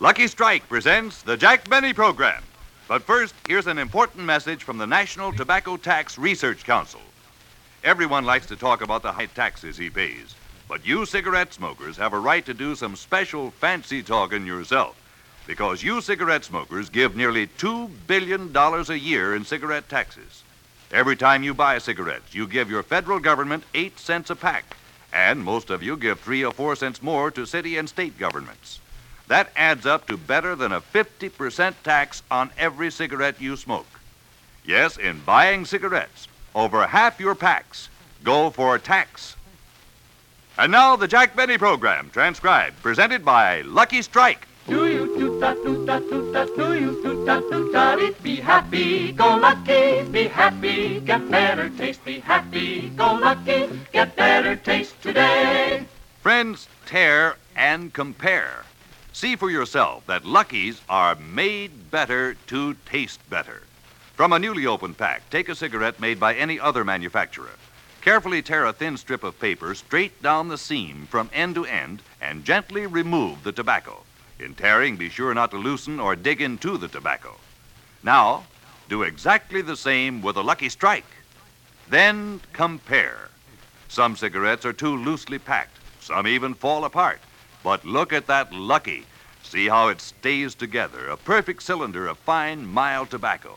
Lucky 0.00 0.26
Strike 0.26 0.68
presents 0.68 1.22
the 1.22 1.36
Jack 1.36 1.68
Benny 1.68 1.94
program. 1.94 2.42
But 2.88 3.04
first, 3.04 3.32
here's 3.46 3.68
an 3.68 3.78
important 3.78 4.24
message 4.24 4.64
from 4.64 4.76
the 4.76 4.88
National 4.88 5.32
Tobacco 5.32 5.76
Tax 5.76 6.18
Research 6.18 6.64
Council. 6.64 7.00
Everyone 7.84 8.24
likes 8.24 8.46
to 8.46 8.56
talk 8.56 8.82
about 8.82 9.02
the 9.02 9.12
high 9.12 9.26
taxes 9.26 9.76
he 9.76 9.90
pays, 9.90 10.34
but 10.66 10.84
you 10.84 11.06
cigarette 11.06 11.54
smokers 11.54 11.96
have 11.96 12.12
a 12.12 12.18
right 12.18 12.44
to 12.44 12.52
do 12.52 12.74
some 12.74 12.96
special 12.96 13.52
fancy 13.52 14.02
talking 14.02 14.44
yourself 14.44 15.00
because 15.46 15.84
you 15.84 16.00
cigarette 16.00 16.44
smokers 16.44 16.90
give 16.90 17.14
nearly 17.14 17.46
$2 17.46 17.88
billion 18.08 18.50
a 18.56 18.94
year 18.96 19.36
in 19.36 19.44
cigarette 19.44 19.88
taxes. 19.88 20.42
Every 20.90 21.14
time 21.14 21.44
you 21.44 21.54
buy 21.54 21.78
cigarettes, 21.78 22.34
you 22.34 22.48
give 22.48 22.68
your 22.68 22.82
federal 22.82 23.20
government 23.20 23.62
8 23.74 23.96
cents 24.00 24.30
a 24.30 24.34
pack, 24.34 24.76
and 25.12 25.44
most 25.44 25.70
of 25.70 25.84
you 25.84 25.96
give 25.96 26.18
3 26.18 26.44
or 26.44 26.52
4 26.52 26.74
cents 26.74 27.00
more 27.00 27.30
to 27.30 27.46
city 27.46 27.78
and 27.78 27.88
state 27.88 28.18
governments. 28.18 28.80
That 29.28 29.50
adds 29.56 29.86
up 29.86 30.06
to 30.08 30.16
better 30.16 30.54
than 30.54 30.72
a 30.72 30.80
50% 30.80 31.74
tax 31.82 32.22
on 32.30 32.50
every 32.58 32.90
cigarette 32.90 33.40
you 33.40 33.56
smoke. 33.56 34.00
Yes, 34.64 34.96
in 34.96 35.20
buying 35.20 35.64
cigarettes, 35.64 36.28
over 36.54 36.86
half 36.86 37.20
your 37.20 37.34
packs 37.34 37.88
go 38.22 38.50
for 38.50 38.78
tax. 38.78 39.36
And 40.56 40.72
now 40.72 40.96
the 40.96 41.08
Jack 41.08 41.36
Benny 41.36 41.58
program, 41.58 42.10
transcribed, 42.10 42.80
presented 42.82 43.24
by 43.24 43.62
Lucky 43.62 44.02
Strike. 44.02 44.46
Do 44.66 44.86
you 44.86 45.14
toot 45.18 45.40
that 45.40 45.56
toot 45.62 45.84
that 45.86 46.08
toot 46.08 46.32
that 46.32 46.48
do 46.56 46.78
you 46.78 47.02
toot 47.02 47.26
that 47.26 47.42
toot 47.50 47.72
that 47.72 48.22
Be 48.22 48.36
happy, 48.36 49.12
go 49.12 49.36
lucky, 49.36 50.04
be 50.10 50.26
happy, 50.26 51.00
get 51.00 51.30
better 51.30 51.68
taste, 51.68 52.02
be 52.04 52.20
happy, 52.20 52.88
go 52.96 53.14
lucky, 53.14 53.68
get 53.92 54.16
better 54.16 54.56
taste 54.56 55.00
today. 55.02 55.84
Friends, 56.22 56.66
tear 56.86 57.36
and 57.54 57.92
compare. 57.92 58.64
See 59.14 59.36
for 59.36 59.48
yourself 59.48 60.04
that 60.08 60.24
Lucky's 60.24 60.82
are 60.88 61.14
made 61.14 61.88
better 61.92 62.34
to 62.48 62.74
taste 62.84 63.20
better. 63.30 63.62
From 64.14 64.32
a 64.32 64.40
newly 64.40 64.66
opened 64.66 64.98
pack, 64.98 65.30
take 65.30 65.48
a 65.48 65.54
cigarette 65.54 66.00
made 66.00 66.18
by 66.18 66.34
any 66.34 66.58
other 66.58 66.84
manufacturer. 66.84 67.52
Carefully 68.00 68.42
tear 68.42 68.64
a 68.64 68.72
thin 68.72 68.96
strip 68.96 69.22
of 69.22 69.38
paper 69.38 69.72
straight 69.76 70.20
down 70.20 70.48
the 70.48 70.58
seam 70.58 71.06
from 71.08 71.30
end 71.32 71.54
to 71.54 71.64
end 71.64 72.02
and 72.20 72.44
gently 72.44 72.88
remove 72.88 73.44
the 73.44 73.52
tobacco. 73.52 74.02
In 74.40 74.52
tearing, 74.52 74.96
be 74.96 75.08
sure 75.08 75.32
not 75.32 75.52
to 75.52 75.58
loosen 75.58 76.00
or 76.00 76.16
dig 76.16 76.42
into 76.42 76.76
the 76.76 76.88
tobacco. 76.88 77.36
Now, 78.02 78.42
do 78.88 79.04
exactly 79.04 79.62
the 79.62 79.76
same 79.76 80.22
with 80.22 80.36
a 80.36 80.42
Lucky 80.42 80.68
Strike. 80.68 81.06
Then 81.88 82.40
compare. 82.52 83.28
Some 83.86 84.16
cigarettes 84.16 84.66
are 84.66 84.72
too 84.72 84.96
loosely 84.96 85.38
packed, 85.38 85.78
some 86.00 86.26
even 86.26 86.52
fall 86.52 86.84
apart. 86.84 87.20
But 87.64 87.86
look 87.86 88.12
at 88.12 88.26
that 88.26 88.52
Lucky. 88.52 89.06
See 89.42 89.68
how 89.68 89.88
it 89.88 90.02
stays 90.02 90.54
together, 90.54 91.08
a 91.08 91.16
perfect 91.16 91.62
cylinder 91.62 92.06
of 92.06 92.18
fine, 92.18 92.66
mild 92.66 93.08
tobacco. 93.08 93.56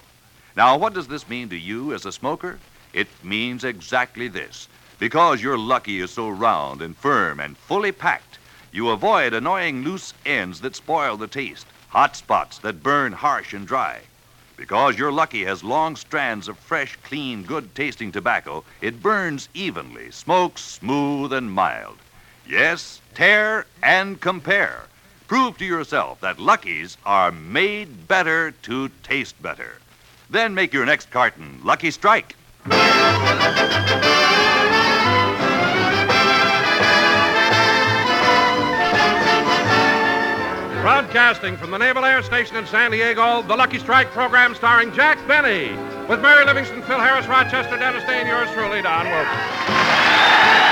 Now, 0.55 0.77
what 0.77 0.93
does 0.93 1.09
this 1.09 1.27
mean 1.27 1.49
to 1.49 1.57
you 1.57 1.93
as 1.93 2.05
a 2.05 2.11
smoker? 2.13 2.57
It 2.93 3.09
means 3.21 3.65
exactly 3.65 4.29
this. 4.29 4.69
Because 4.97 5.43
your 5.43 5.57
Lucky 5.57 5.99
is 5.99 6.11
so 6.11 6.29
round 6.29 6.81
and 6.81 6.95
firm 6.95 7.41
and 7.41 7.57
fully 7.57 7.91
packed, 7.91 8.39
you 8.71 8.89
avoid 8.89 9.33
annoying 9.33 9.83
loose 9.83 10.13
ends 10.25 10.61
that 10.61 10.77
spoil 10.77 11.17
the 11.17 11.27
taste, 11.27 11.67
hot 11.89 12.15
spots 12.15 12.57
that 12.59 12.81
burn 12.81 13.11
harsh 13.11 13.53
and 13.53 13.67
dry. 13.67 13.99
Because 14.55 14.97
your 14.97 15.11
Lucky 15.11 15.43
has 15.43 15.63
long 15.63 15.97
strands 15.97 16.47
of 16.47 16.57
fresh, 16.57 16.97
clean, 17.03 17.43
good 17.43 17.75
tasting 17.75 18.13
tobacco, 18.13 18.63
it 18.79 19.03
burns 19.03 19.49
evenly, 19.53 20.11
smokes 20.11 20.61
smooth 20.61 21.33
and 21.33 21.51
mild. 21.51 21.97
Yes, 22.49 23.01
tear 23.13 23.65
and 23.83 24.21
compare. 24.21 24.83
Prove 25.27 25.57
to 25.57 25.65
yourself 25.65 26.21
that 26.21 26.39
Lucky's 26.39 26.95
are 27.05 27.29
made 27.31 28.07
better 28.07 28.51
to 28.51 28.89
taste 29.03 29.41
better. 29.41 29.79
Then 30.29 30.55
make 30.55 30.71
your 30.73 30.85
next 30.85 31.11
carton 31.11 31.59
Lucky 31.63 31.91
Strike. 31.91 32.35
Broadcasting 40.81 41.57
from 41.57 41.71
the 41.71 41.77
Naval 41.77 42.05
Air 42.05 42.23
Station 42.23 42.55
in 42.55 42.65
San 42.65 42.91
Diego, 42.91 43.41
the 43.41 43.57
Lucky 43.57 43.79
Strike 43.79 44.07
program 44.11 44.55
starring 44.55 44.93
Jack 44.93 45.17
Benny, 45.27 45.75
with 46.07 46.21
Mary 46.21 46.45
Livingstone, 46.45 46.81
Phil 46.83 46.99
Harris, 46.99 47.27
Rochester, 47.27 47.77
Dennis 47.77 48.05
Day, 48.05 48.21
and 48.21 48.27
yours 48.29 48.49
truly, 48.51 48.81
Don 48.81 49.05
Wilson. 49.05 50.66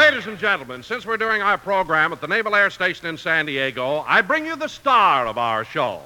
Ladies 0.00 0.26
and 0.26 0.38
gentlemen, 0.38 0.82
since 0.82 1.04
we're 1.04 1.18
doing 1.18 1.42
our 1.42 1.58
program 1.58 2.10
at 2.10 2.22
the 2.22 2.26
Naval 2.26 2.56
Air 2.56 2.70
Station 2.70 3.06
in 3.06 3.18
San 3.18 3.44
Diego, 3.44 4.02
I 4.08 4.22
bring 4.22 4.46
you 4.46 4.56
the 4.56 4.66
star 4.66 5.26
of 5.26 5.36
our 5.36 5.62
show. 5.62 6.00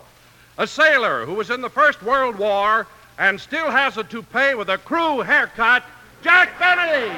A 0.59 0.66
sailor 0.66 1.25
who 1.25 1.34
was 1.34 1.49
in 1.49 1.60
the 1.60 1.71
First 1.71 2.03
World 2.03 2.34
War 2.34 2.88
and 3.21 3.41
still 3.41 3.71
has 3.71 3.97
a 3.97 4.03
toupee 4.03 4.54
with 4.54 4.69
a 4.69 4.78
crew 4.78 5.21
haircut, 5.21 5.84
Jack 6.25 6.59
Benny! 6.59 7.09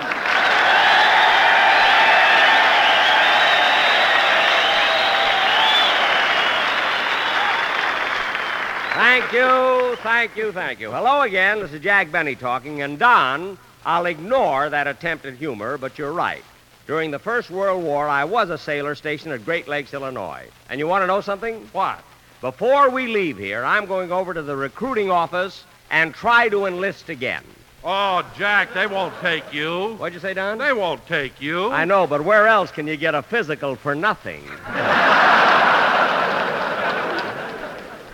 Thank 8.92 9.32
you, 9.32 9.96
thank 10.02 10.36
you, 10.36 10.52
thank 10.52 10.80
you. 10.80 10.90
Hello 10.90 11.22
again. 11.22 11.60
This 11.60 11.72
is 11.72 11.80
Jack 11.80 12.12
Benny 12.12 12.36
talking. 12.36 12.82
And 12.82 12.98
Don, 12.98 13.56
I'll 13.86 14.04
ignore 14.04 14.68
that 14.68 14.86
attempt 14.86 15.24
at 15.24 15.36
humor, 15.36 15.78
but 15.78 15.96
you're 15.96 16.12
right. 16.12 16.44
During 16.86 17.10
the 17.10 17.18
First 17.18 17.50
World 17.50 17.82
War, 17.82 18.08
I 18.08 18.22
was 18.22 18.48
a 18.48 18.56
sailor 18.56 18.94
stationed 18.94 19.34
at 19.34 19.44
Great 19.44 19.66
Lakes, 19.66 19.92
Illinois. 19.92 20.46
And 20.70 20.78
you 20.78 20.86
want 20.86 21.02
to 21.02 21.08
know 21.08 21.20
something? 21.20 21.68
What? 21.72 22.00
Before 22.40 22.90
we 22.90 23.08
leave 23.08 23.36
here, 23.36 23.64
I'm 23.64 23.86
going 23.86 24.12
over 24.12 24.32
to 24.32 24.42
the 24.42 24.54
recruiting 24.54 25.10
office 25.10 25.64
and 25.90 26.14
try 26.14 26.48
to 26.48 26.66
enlist 26.66 27.08
again. 27.08 27.42
Oh, 27.82 28.24
Jack, 28.36 28.72
they 28.72 28.86
won't 28.86 29.12
take 29.20 29.52
you. 29.52 29.96
What'd 29.96 30.14
you 30.14 30.20
say, 30.20 30.32
Don? 30.32 30.58
They 30.58 30.72
won't 30.72 31.04
take 31.08 31.40
you. 31.40 31.70
I 31.70 31.84
know, 31.84 32.06
but 32.06 32.22
where 32.22 32.46
else 32.46 32.70
can 32.70 32.86
you 32.86 32.96
get 32.96 33.16
a 33.16 33.22
physical 33.22 33.74
for 33.74 33.96
nothing? 33.96 34.44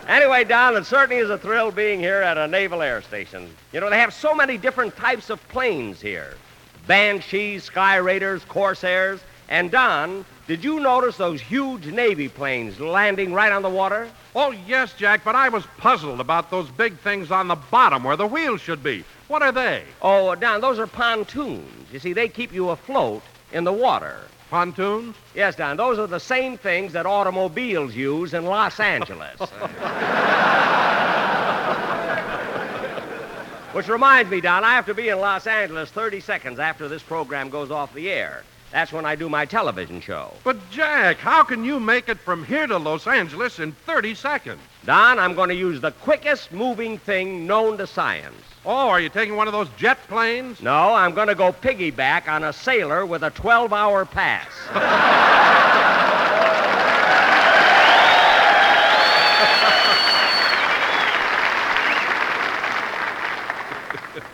anyway, 0.09 0.45
Don, 0.45 0.77
it 0.77 0.87
certainly 0.87 1.21
is 1.21 1.29
a 1.29 1.37
thrill 1.37 1.71
being 1.71 2.01
here 2.01 2.23
at 2.23 2.39
a 2.39 2.49
naval 2.49 2.81
air 2.81 3.03
station. 3.03 3.51
You 3.73 3.81
know, 3.81 3.91
they 3.91 3.99
have 3.99 4.15
so 4.15 4.35
many 4.35 4.57
different 4.57 4.97
types 4.97 5.29
of 5.29 5.47
planes 5.49 6.01
here 6.01 6.37
Banshees, 6.87 7.65
Sky 7.65 7.97
Raiders, 7.97 8.45
Corsairs. 8.45 9.21
And, 9.49 9.71
Don, 9.71 10.25
did 10.47 10.65
you 10.65 10.81
notice 10.81 11.17
those 11.17 11.41
huge 11.41 11.87
Navy 11.87 12.29
planes 12.29 12.81
landing 12.81 13.33
right 13.33 13.53
on 13.53 13.63
the 13.63 13.69
water? 13.69 14.09
Oh, 14.35 14.51
yes, 14.51 14.95
Jack, 14.95 15.23
but 15.25 15.35
I 15.35 15.49
was 15.49 15.65
puzzled 15.79 16.21
about 16.21 16.51
those 16.51 16.69
big 16.71 16.99
things 16.99 17.31
on 17.31 17.49
the 17.49 17.57
bottom 17.57 18.05
where 18.05 18.17
the 18.17 18.27
wheels 18.27 18.61
should 18.61 18.83
be. 18.83 19.05
What 19.29 19.43
are 19.43 19.53
they? 19.53 19.85
Oh, 20.01 20.35
Don, 20.35 20.61
those 20.61 20.79
are 20.79 20.87
pontoons. 20.87 21.93
You 21.93 21.99
see, 21.99 22.13
they 22.13 22.29
keep 22.29 22.53
you 22.53 22.71
afloat 22.71 23.23
in 23.53 23.65
the 23.65 23.73
water. 23.73 24.21
Pontoons? 24.51 25.17
Yes, 25.35 25.57
Don, 25.57 25.77
those 25.77 25.99
are 25.99 26.07
the 26.07 26.21
same 26.21 26.59
things 26.59 26.93
that 26.93 27.07
automobiles 27.07 27.95
use 27.95 28.35
in 28.35 28.45
Los 28.45 28.81
Angeles. 28.81 29.39
Which 33.73 33.89
reminds 33.89 34.31
me, 34.31 34.43
Don, 34.43 34.65
I 34.65 34.75
have 34.75 34.85
to 34.87 34.95
be 34.95 35.09
in 35.09 35.19
Los 35.19 35.47
Angeles 35.47 35.91
30 35.91 36.21
seconds 36.21 36.59
after 36.59 36.89
this 36.89 37.03
program 37.03 37.49
goes 37.49 37.71
off 37.71 37.95
the 37.95 38.11
air. 38.11 38.43
That's 38.71 38.93
when 38.93 39.07
I 39.07 39.17
do 39.17 39.31
my 39.31 39.47
television 39.47 40.03
show. 40.03 40.35
But, 40.45 40.59
Jack, 40.71 41.17
how 41.17 41.43
can 41.43 41.65
you 41.65 41.81
make 41.81 42.11
it 42.11 42.19
from 42.19 42.45
here 42.45 42.67
to 42.67 42.77
Los 42.77 43.07
Angeles 43.07 43.61
in 43.61 43.73
30 43.73 44.15
seconds? 44.15 44.61
Don, 44.85 45.19
I'm 45.19 45.35
going 45.35 45.49
to 45.49 45.55
use 45.55 45.81
the 45.81 45.93
quickest 45.93 46.53
moving 46.53 46.99
thing 46.99 47.47
known 47.47 47.79
to 47.79 47.87
science. 47.87 48.37
Oh, 48.67 48.91
are 48.91 49.01
you 49.01 49.09
taking 49.09 49.37
one 49.37 49.47
of 49.47 49.55
those 49.55 49.69
jet 49.79 49.99
planes? 50.07 50.61
No, 50.61 50.93
I'm 50.93 51.15
going 51.15 51.29
to 51.29 51.35
go 51.35 51.53
piggyback 51.53 52.29
on 52.29 52.45
a 52.45 52.53
sailor 52.53 53.07
with 53.07 53.23
a 53.23 53.31
12 53.31 53.73
hour 53.73 54.05
pass. 54.05 54.49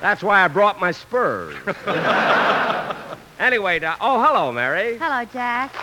That's 0.01 0.23
why 0.23 0.45
I 0.45 0.49
brought 0.49 0.79
my 0.79 0.93
spurs. 0.93 1.57
anyway, 3.39 3.81
Don, 3.81 3.97
oh, 4.01 4.23
hello, 4.25 4.53
Mary. 4.53 4.97
Hello, 4.99 5.25
Jack. 5.25 5.75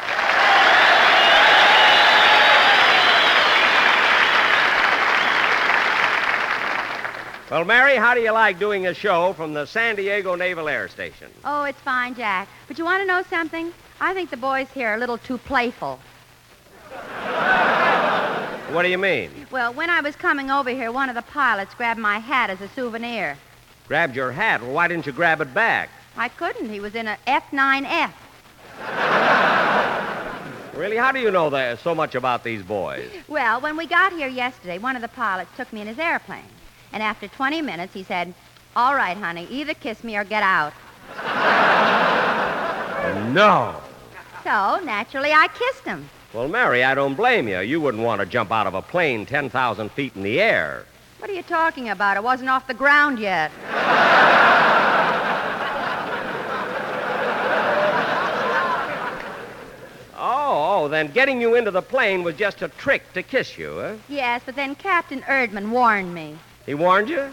Well, 7.52 7.64
Mary, 7.64 7.96
how 7.96 8.16
do 8.16 8.22
you 8.22 8.32
like 8.32 8.58
doing 8.58 8.88
a 8.88 8.94
show 8.94 9.34
from 9.34 9.54
the 9.54 9.66
San 9.66 9.96
Diego 9.96 10.36
Naval 10.36 10.68
Air 10.68 10.90
Station? 10.90 11.30
Oh, 11.44 11.64
it's 11.64 11.80
fine, 11.80 12.16
Jack. 12.16 12.48
But 12.68 12.80
you 12.80 12.84
want 12.86 13.02
to 13.02 13.08
know 13.08 13.22
something? 13.30 13.72
I 14.02 14.14
think 14.14 14.30
the 14.32 14.38
boys 14.38 14.68
here 14.74 14.90
are 14.90 14.96
a 14.96 14.98
little 14.98 15.18
too 15.20 15.38
playful. 15.38 16.00
What 18.72 18.82
do 18.82 18.90
you 18.90 18.98
mean? 18.98 19.30
Well, 19.52 19.74
when 19.74 19.90
I 19.90 20.02
was 20.02 20.16
coming 20.16 20.50
over 20.50 20.70
here, 20.72 20.92
one 20.92 21.08
of 21.08 21.16
the 21.16 21.22
pilots 21.22 21.76
grabbed 21.76 22.00
my 22.00 22.18
hat 22.18 22.50
as 22.50 22.62
a 22.62 22.68
souvenir. 22.70 23.38
Grabbed 23.88 24.16
your 24.16 24.32
hat. 24.32 24.62
Well, 24.62 24.72
why 24.72 24.88
didn't 24.88 25.06
you 25.06 25.12
grab 25.12 25.42
it 25.42 25.54
back? 25.54 25.90
I 26.18 26.30
couldn't. 26.30 26.70
He 26.70 26.80
was 26.80 26.96
in 26.96 27.08
a 27.08 27.18
F9F. 27.28 28.12
Really? 30.76 30.98
How 30.98 31.12
do 31.12 31.20
you 31.20 31.32
know 31.32 31.50
there 31.50 31.78
so 31.78 31.96
much 31.96 32.16
about 32.16 32.44
these 32.44 32.62
boys? 32.62 33.10
Well, 33.28 33.62
when 33.62 33.78
we 33.78 33.86
got 33.88 34.12
here 34.12 34.28
yesterday, 34.28 34.78
one 34.78 34.96
of 34.96 35.02
the 35.02 35.08
pilots 35.08 35.50
took 35.56 35.72
me 35.72 35.82
in 35.82 35.88
his 35.88 36.00
airplane. 36.00 36.44
And 36.92 37.02
after 37.02 37.28
20 37.28 37.62
minutes, 37.62 37.94
he 37.94 38.04
said, 38.04 38.34
All 38.76 38.96
right, 38.96 39.16
honey, 39.16 39.48
either 39.50 39.74
kiss 39.74 40.04
me 40.04 40.18
or 40.18 40.24
get 40.24 40.44
out. 40.44 40.74
No. 43.32 43.76
So, 44.44 44.80
naturally, 44.84 45.32
I 45.32 45.48
kissed 45.48 45.86
him. 45.86 46.10
Well, 46.34 46.48
Mary, 46.48 46.84
I 46.84 46.96
don't 46.96 47.16
blame 47.16 47.48
you. 47.48 47.60
You 47.60 47.80
wouldn't 47.80 48.04
want 48.04 48.20
to 48.20 48.26
jump 48.26 48.52
out 48.52 48.66
of 48.68 48.74
a 48.74 48.82
plane 48.82 49.26
10,000 49.26 49.92
feet 49.92 50.16
in 50.16 50.24
the 50.24 50.42
air. 50.42 50.86
What 51.20 51.30
are 51.30 51.34
you 51.34 51.44
talking 51.44 51.90
about? 51.90 52.18
It 52.18 52.24
wasn't 52.24 52.50
off 52.50 52.68
the 52.68 52.74
ground 52.74 53.20
yet. 53.20 53.52
Oh, 60.18 60.84
oh, 60.84 60.88
then 60.88 61.12
getting 61.12 61.40
you 61.42 61.56
into 61.56 61.72
the 61.72 61.82
plane 61.82 62.24
was 62.24 62.36
just 62.36 62.62
a 62.62 62.68
trick 62.68 63.14
to 63.14 63.24
kiss 63.24 63.58
you, 63.58 63.76
huh? 63.76 63.96
Yes, 64.10 64.42
but 64.46 64.56
then 64.56 64.76
Captain 64.76 65.22
Erdman 65.22 65.70
warned 65.70 66.14
me. 66.14 66.38
He 66.66 66.74
warned 66.74 67.10
you? 67.10 67.30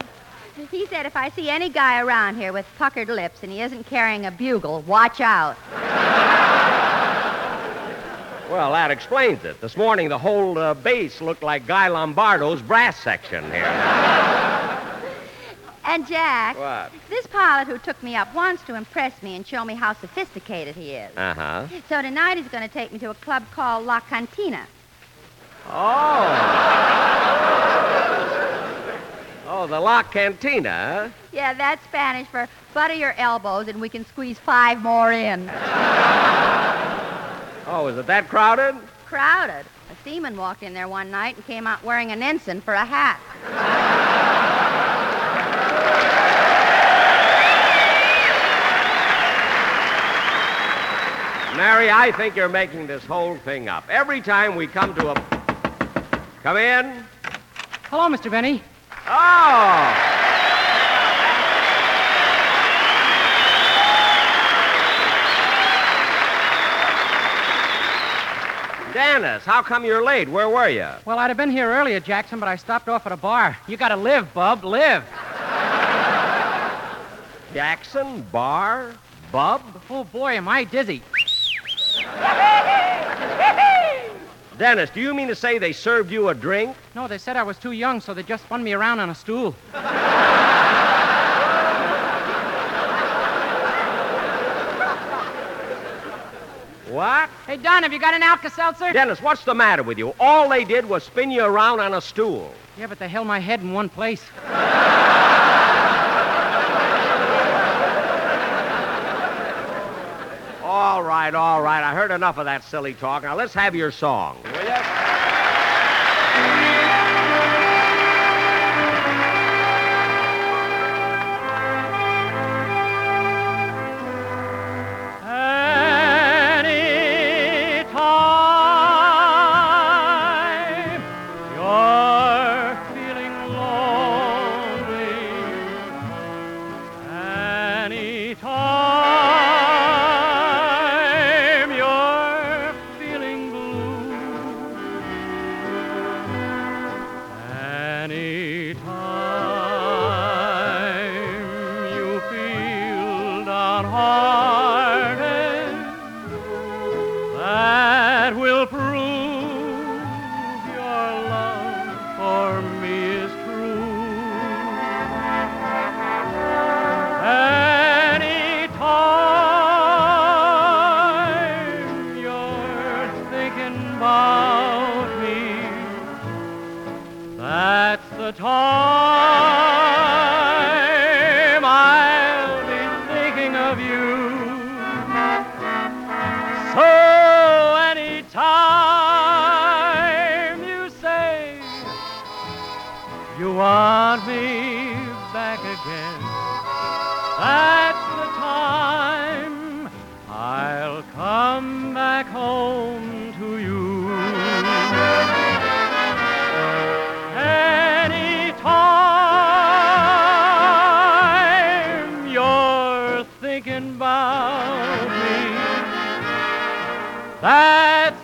He 0.69 0.85
said 0.85 1.05
if 1.05 1.15
I 1.15 1.29
see 1.29 1.49
any 1.49 1.69
guy 1.69 2.01
around 2.01 2.35
here 2.35 2.53
with 2.53 2.65
puckered 2.77 3.07
lips 3.07 3.41
and 3.41 3.51
he 3.51 3.61
isn't 3.61 3.85
carrying 3.87 4.25
a 4.25 4.31
bugle, 4.31 4.81
watch 4.81 5.19
out. 5.19 5.57
Well, 8.53 8.71
that 8.73 8.91
explains 8.91 9.43
it. 9.45 9.59
This 9.61 9.75
morning, 9.75 10.09
the 10.09 10.17
whole 10.19 10.59
uh, 10.59 10.75
base 10.75 11.21
looked 11.21 11.41
like 11.41 11.65
Guy 11.65 11.87
Lombardo's 11.87 12.61
brass 12.61 12.99
section 12.99 13.43
here. 13.51 13.65
And 15.85 16.07
Jack, 16.07 16.57
What? 16.57 16.91
this 17.09 17.27
pilot 17.27 17.67
who 17.67 17.77
took 17.77 18.01
me 18.01 18.15
up 18.15 18.33
wants 18.33 18.63
to 18.63 18.75
impress 18.75 19.21
me 19.21 19.35
and 19.35 19.45
show 19.45 19.65
me 19.65 19.73
how 19.75 19.91
sophisticated 19.93 20.75
he 20.75 20.91
is. 20.91 21.15
Uh 21.17 21.33
huh. 21.33 21.67
So 21.89 22.01
tonight 22.01 22.37
he's 22.37 22.47
going 22.47 22.63
to 22.67 22.73
take 22.73 22.93
me 22.93 22.99
to 22.99 23.09
a 23.09 23.13
club 23.15 23.43
called 23.51 23.85
La 23.85 23.99
Cantina. 23.99 24.65
Oh. 25.67 26.29
Oh, 29.45 29.67
the 29.67 29.79
La 29.79 30.03
Cantina, 30.03 30.69
huh? 30.69 31.09
Yeah, 31.33 31.53
that's 31.53 31.83
Spanish 31.83 32.27
for 32.27 32.47
butter 32.73 32.93
your 32.93 33.13
elbows 33.17 33.67
and 33.67 33.81
we 33.81 33.89
can 33.89 34.05
squeeze 34.05 34.39
five 34.39 34.81
more 34.81 35.11
in. 35.11 35.51
Oh, 37.65 37.87
is 37.87 37.97
it 37.97 38.07
that 38.07 38.27
crowded? 38.27 38.75
Crowded. 39.05 39.65
A 39.91 39.95
seaman 40.03 40.35
walked 40.35 40.63
in 40.63 40.73
there 40.73 40.87
one 40.87 41.09
night 41.11 41.35
and 41.35 41.45
came 41.45 41.65
out 41.65 41.83
wearing 41.83 42.11
an 42.11 42.21
ensign 42.21 42.61
for 42.61 42.73
a 42.73 42.85
hat. 42.85 43.19
Mary, 51.55 51.91
I 51.91 52.11
think 52.11 52.35
you're 52.35 52.49
making 52.49 52.87
this 52.87 53.05
whole 53.05 53.37
thing 53.37 53.69
up. 53.69 53.85
Every 53.87 54.21
time 54.21 54.55
we 54.55 54.67
come 54.67 54.95
to 54.95 55.11
a. 55.11 55.15
Come 56.41 56.57
in. 56.57 57.05
Hello, 57.89 58.09
Mr. 58.09 58.29
Benny. 58.29 58.61
Oh! 59.07 60.12
Dennis, 68.93 69.43
how 69.43 69.63
come 69.63 69.83
you're 69.85 70.03
late? 70.03 70.29
Where 70.29 70.47
were 70.47 70.69
you? 70.69 70.87
Well, 71.03 71.17
I'd 71.17 71.29
have 71.29 71.37
been 71.37 71.49
here 71.49 71.67
earlier, 71.67 71.99
Jackson, 71.99 72.39
but 72.39 72.47
I 72.47 72.55
stopped 72.55 72.87
off 72.87 73.07
at 73.07 73.11
a 73.11 73.17
bar. 73.17 73.57
You 73.67 73.75
gotta 73.75 73.95
live, 73.95 74.31
Bub. 74.35 74.63
Live. 74.63 75.03
Jackson, 77.53 78.21
Bar, 78.31 78.93
Bub? 79.31 79.61
Oh, 79.89 80.03
boy, 80.03 80.33
am 80.33 80.47
I 80.47 80.63
dizzy. 80.63 81.01
Dennis, 84.57 84.91
do 84.91 85.01
you 85.01 85.15
mean 85.15 85.27
to 85.27 85.35
say 85.35 85.57
they 85.57 85.73
served 85.73 86.11
you 86.11 86.29
a 86.29 86.35
drink? 86.35 86.75
No, 86.95 87.07
they 87.07 87.17
said 87.17 87.35
I 87.35 87.43
was 87.43 87.57
too 87.57 87.71
young, 87.71 87.99
so 87.99 88.13
they 88.13 88.21
just 88.21 88.43
spun 88.43 88.63
me 88.63 88.73
around 88.73 88.99
on 88.99 89.09
a 89.09 89.15
stool. 89.15 89.55
What? 96.89 97.29
Hey, 97.53 97.59
Don, 97.61 97.83
have 97.83 97.93
you 97.93 97.99
got 97.99 98.15
an 98.15 98.23
Alka-Seltzer? 98.23 98.93
Dennis, 98.93 99.21
what's 99.21 99.43
the 99.43 99.53
matter 99.53 99.83
with 99.83 99.99
you? 99.99 100.15
All 100.19 100.49
they 100.49 100.63
did 100.63 100.89
was 100.89 101.03
spin 101.03 101.29
you 101.29 101.43
around 101.43 101.81
on 101.81 101.93
a 101.93 102.01
stool. 102.01 102.51
Yeah, 102.79 102.87
but 102.87 102.97
they 102.97 103.07
held 103.07 103.27
my 103.27 103.37
head 103.37 103.61
in 103.61 103.73
one 103.73 103.89
place. 103.89 104.23
All 110.63 111.03
right, 111.03 111.35
all 111.35 111.61
right. 111.61 111.83
I 111.83 111.93
heard 111.93 112.09
enough 112.09 112.39
of 112.39 112.45
that 112.45 112.63
silly 112.63 112.95
talk. 112.95 113.21
Now 113.21 113.35
let's 113.35 113.53
have 113.53 113.75
your 113.75 113.91
song, 113.91 114.39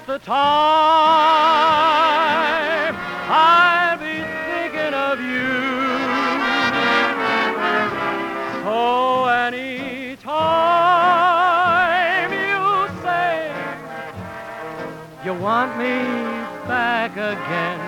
the 0.10 0.18
time 0.18 0.40
I'll 3.30 3.98
be 4.00 4.24
thinking 4.50 4.94
of 4.96 5.20
you. 5.22 5.54
So 8.64 9.26
anytime 9.26 10.32
you 12.32 12.88
say 13.04 13.54
you 15.24 15.34
want 15.36 15.78
me 15.78 15.94
back 16.68 17.12
again, 17.12 17.80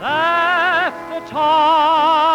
that's 0.00 1.00
the 1.14 1.20
time 1.30 2.29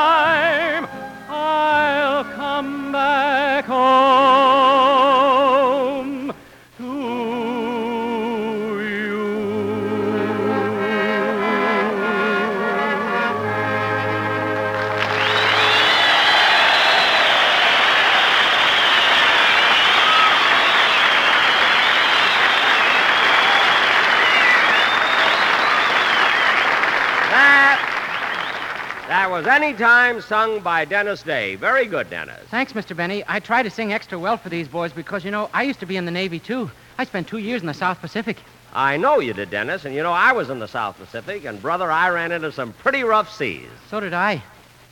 was 29.36 29.48
Any 29.48 29.74
Time 29.74 30.22
sung 30.22 30.62
by 30.62 30.86
Dennis 30.86 31.22
Day. 31.22 31.56
Very 31.56 31.88
good, 31.88 32.10
Dennis. 32.10 32.42
Thanks, 32.50 32.72
Mr. 32.72 32.96
Benny. 32.96 33.22
I 33.28 33.42
try 33.42 33.64
to 33.64 33.70
sing 33.70 33.92
extra 33.92 34.18
well 34.18 34.38
for 34.38 34.48
these 34.48 34.70
boys 34.70 34.94
because, 34.94 35.26
you 35.26 35.32
know, 35.32 35.50
I 35.54 35.64
used 35.64 35.82
to 35.82 35.86
be 35.86 35.98
in 35.98 36.06
the 36.06 36.12
Navy, 36.12 36.40
too. 36.40 36.72
I 36.98 37.04
spent 37.04 37.28
two 37.28 37.40
years 37.40 37.60
in 37.60 37.68
the 37.68 37.74
South 37.74 38.00
Pacific. 38.00 38.38
I 38.74 38.96
know 38.96 39.20
you 39.20 39.34
did, 39.34 39.50
Dennis, 39.50 39.84
and 39.84 39.94
you 39.94 40.04
know 40.04 40.14
I 40.14 40.32
was 40.32 40.50
in 40.50 40.60
the 40.60 40.70
South 40.70 40.98
Pacific, 40.98 41.44
and 41.44 41.62
brother, 41.62 41.92
I 41.92 42.10
ran 42.12 42.32
into 42.32 42.50
some 42.50 42.72
pretty 42.72 43.04
rough 43.04 43.30
seas. 43.30 43.68
So 43.90 44.00
did 44.00 44.14
I. 44.14 44.42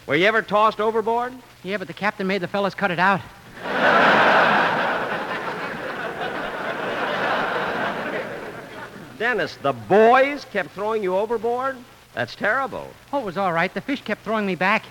Were 0.07 0.15
you 0.15 0.25
ever 0.25 0.41
tossed 0.41 0.81
overboard? 0.81 1.31
Yeah, 1.63 1.77
but 1.77 1.87
the 1.87 1.93
captain 1.93 2.27
made 2.27 2.41
the 2.41 2.49
fellas 2.49 2.75
cut 2.75 2.91
it 2.91 2.99
out. 2.99 3.21
Dennis, 9.17 9.57
the 9.61 9.71
boys 9.71 10.43
kept 10.51 10.71
throwing 10.71 11.01
you 11.01 11.15
overboard? 11.15 11.77
That's 12.13 12.35
terrible. 12.35 12.91
Oh, 13.11 13.19
it 13.19 13.25
was 13.25 13.37
all 13.37 13.53
right. 13.53 13.73
The 13.73 13.81
fish 13.81 14.01
kept 14.01 14.23
throwing 14.23 14.45
me 14.45 14.55
back. 14.55 14.85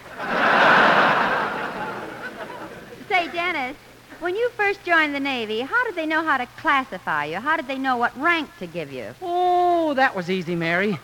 Say, 3.08 3.28
Dennis, 3.30 3.76
when 4.20 4.34
you 4.34 4.50
first 4.50 4.82
joined 4.84 5.14
the 5.14 5.20
Navy, 5.20 5.60
how 5.60 5.84
did 5.84 5.94
they 5.94 6.06
know 6.06 6.24
how 6.24 6.36
to 6.36 6.46
classify 6.58 7.26
you? 7.26 7.36
How 7.36 7.56
did 7.56 7.68
they 7.68 7.78
know 7.78 7.96
what 7.96 8.18
rank 8.20 8.48
to 8.58 8.66
give 8.66 8.92
you? 8.92 9.14
Oh, 9.20 9.94
that 9.94 10.14
was 10.16 10.30
easy, 10.30 10.56
Mary. 10.56 10.98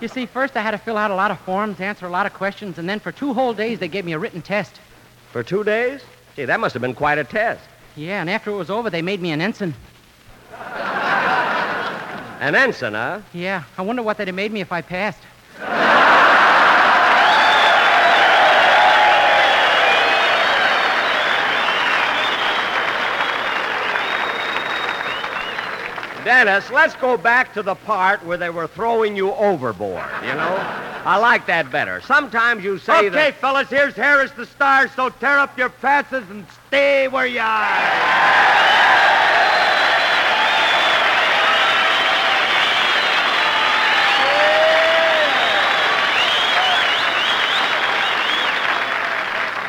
you 0.00 0.08
see, 0.08 0.24
first 0.26 0.56
I 0.56 0.62
had 0.62 0.70
to 0.70 0.78
fill 0.78 0.96
out 0.96 1.10
a 1.10 1.14
lot 1.14 1.30
of 1.30 1.38
forms, 1.40 1.80
answer 1.80 2.06
a 2.06 2.10
lot 2.10 2.24
of 2.26 2.32
questions, 2.32 2.78
and 2.78 2.88
then 2.88 3.00
for 3.00 3.12
two 3.12 3.34
whole 3.34 3.52
days 3.52 3.78
they 3.78 3.88
gave 3.88 4.04
me 4.04 4.12
a 4.12 4.18
written 4.18 4.40
test. 4.40 4.80
For 5.32 5.42
two 5.42 5.64
days? 5.64 6.00
Gee, 6.36 6.46
that 6.46 6.60
must 6.60 6.72
have 6.74 6.82
been 6.82 6.94
quite 6.94 7.18
a 7.18 7.24
test. 7.24 7.62
Yeah, 7.96 8.20
and 8.20 8.30
after 8.30 8.50
it 8.50 8.56
was 8.56 8.70
over, 8.70 8.88
they 8.88 9.02
made 9.02 9.20
me 9.20 9.32
an 9.32 9.40
ensign. 9.40 9.74
An 12.40 12.54
ensign, 12.54 12.94
huh? 12.94 13.20
Yeah, 13.34 13.64
I 13.76 13.82
wonder 13.82 14.02
what 14.02 14.16
they'd 14.16 14.26
have 14.28 14.34
made 14.34 14.50
me 14.50 14.62
if 14.62 14.72
I 14.72 14.80
passed. 14.80 15.20
Dennis, 26.24 26.70
let's 26.70 26.94
go 26.96 27.16
back 27.16 27.54
to 27.54 27.62
the 27.62 27.74
part 27.74 28.24
where 28.26 28.36
they 28.36 28.50
were 28.50 28.66
throwing 28.66 29.16
you 29.16 29.32
overboard, 29.32 30.04
you 30.22 30.34
know? 30.34 30.56
I 31.04 31.16
like 31.16 31.46
that 31.46 31.70
better. 31.70 32.02
Sometimes 32.02 32.62
you 32.62 32.78
say 32.78 32.98
Okay, 32.98 33.08
that... 33.08 33.34
fellas, 33.36 33.70
here's 33.70 33.94
Harris 33.94 34.30
the 34.32 34.44
Star, 34.44 34.88
so 34.88 35.08
tear 35.08 35.38
up 35.38 35.56
your 35.56 35.70
passes 35.70 36.28
and 36.28 36.44
stay 36.68 37.08
where 37.08 37.26
you 37.26 37.40
are. 37.40 38.19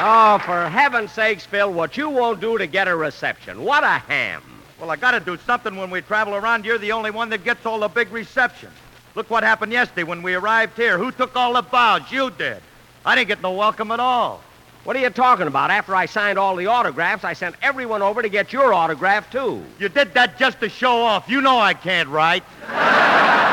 Oh, 0.03 0.39
for 0.39 0.67
heaven's 0.67 1.12
sakes, 1.12 1.46
Phil, 1.46 1.72
what 1.72 1.96
you 1.96 2.10
won't 2.10 2.41
do 2.41 2.58
to 2.58 2.65
get 2.65 2.88
a 2.88 2.96
reception. 2.96 3.63
What 3.63 3.84
a 3.84 4.00
ham. 4.00 4.41
Well, 4.79 4.89
I 4.89 4.96
gotta 4.96 5.20
do 5.20 5.38
something 5.46 5.75
when 5.75 5.91
we 5.91 6.01
travel 6.01 6.34
around. 6.34 6.65
You're 6.65 6.79
the 6.79 6.91
only 6.91 7.12
one 7.12 7.29
that 7.29 7.43
gets 7.43 7.67
all 7.67 7.81
the 7.81 7.88
big 7.88 8.12
receptions. 8.12 8.74
Look 9.13 9.29
what 9.29 9.43
happened 9.43 9.72
yesterday 9.72 10.01
when 10.01 10.24
we 10.24 10.34
arrived 10.34 10.75
here. 10.75 10.98
Who 10.98 11.12
took 11.12 11.36
all 11.36 11.53
the 11.53 11.62
bows? 11.62 12.12
You 12.12 12.31
did. 12.31 12.63
I 13.05 13.13
didn't 13.13 13.27
get 13.27 13.43
no 13.43 13.51
welcome 13.51 13.91
at 13.91 14.00
all. 14.00 14.41
What 14.86 14.96
are 14.96 15.00
you 15.00 15.12
talking 15.12 15.46
about? 15.46 15.70
After 15.70 15.96
I 15.96 16.08
signed 16.08 16.39
all 16.39 16.55
the 16.55 16.65
autographs, 16.65 17.24
I 17.24 17.34
sent 17.34 17.55
everyone 17.62 18.01
over 18.01 18.24
to 18.24 18.29
get 18.29 18.51
your 18.51 18.74
autograph, 18.74 19.31
too. 19.31 19.63
You 19.77 19.88
did 19.88 20.15
that 20.15 20.39
just 20.39 20.60
to 20.62 20.70
show 20.70 21.00
off. 21.03 21.29
You 21.29 21.41
know 21.41 21.60
I 21.60 21.75
can't 21.75 22.10
write. 22.10 22.43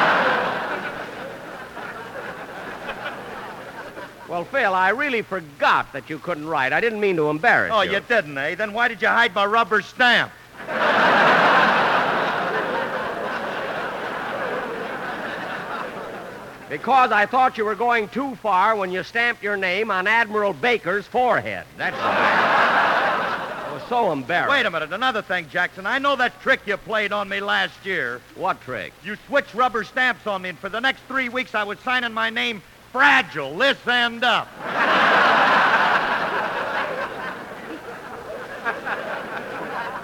Well, 4.28 4.44
Phil, 4.44 4.74
I 4.74 4.90
really 4.90 5.22
forgot 5.22 5.92
that 5.94 6.10
you 6.10 6.18
couldn't 6.18 6.46
write. 6.46 6.74
I 6.74 6.80
didn't 6.80 7.00
mean 7.00 7.16
to 7.16 7.30
embarrass 7.30 7.70
you. 7.70 7.76
Oh, 7.76 7.80
you. 7.80 7.92
you 7.92 8.00
didn't, 8.00 8.36
eh? 8.36 8.54
Then 8.56 8.74
why 8.74 8.88
did 8.88 9.00
you 9.00 9.08
hide 9.08 9.34
my 9.34 9.46
rubber 9.46 9.80
stamp? 9.80 10.30
Because 16.68 17.12
I 17.12 17.24
thought 17.24 17.56
you 17.56 17.64
were 17.64 17.74
going 17.74 18.08
too 18.08 18.34
far 18.36 18.76
when 18.76 18.90
you 18.92 19.02
stamped 19.02 19.42
your 19.42 19.56
name 19.56 19.90
on 19.90 20.06
Admiral 20.06 20.52
Baker's 20.52 21.06
forehead. 21.06 21.64
That's 21.78 21.96
why. 21.96 23.68
I 23.68 23.72
was 23.72 23.82
so 23.88 24.12
embarrassed. 24.12 24.50
Wait 24.50 24.66
a 24.66 24.70
minute. 24.70 24.92
Another 24.92 25.22
thing, 25.22 25.48
Jackson. 25.48 25.86
I 25.86 25.98
know 25.98 26.14
that 26.16 26.38
trick 26.42 26.60
you 26.66 26.76
played 26.76 27.10
on 27.10 27.30
me 27.30 27.40
last 27.40 27.86
year. 27.86 28.20
What 28.34 28.60
trick? 28.60 28.92
You 29.02 29.16
switched 29.26 29.54
rubber 29.54 29.82
stamps 29.82 30.26
on 30.26 30.42
me, 30.42 30.50
and 30.50 30.58
for 30.58 30.68
the 30.68 30.80
next 30.80 31.00
three 31.08 31.30
weeks 31.30 31.54
I 31.54 31.64
was 31.64 31.78
signing 31.80 32.12
my 32.12 32.28
name 32.28 32.60
fragile, 32.92 33.56
this 33.56 33.86
end 33.86 34.24
up. 34.24 34.48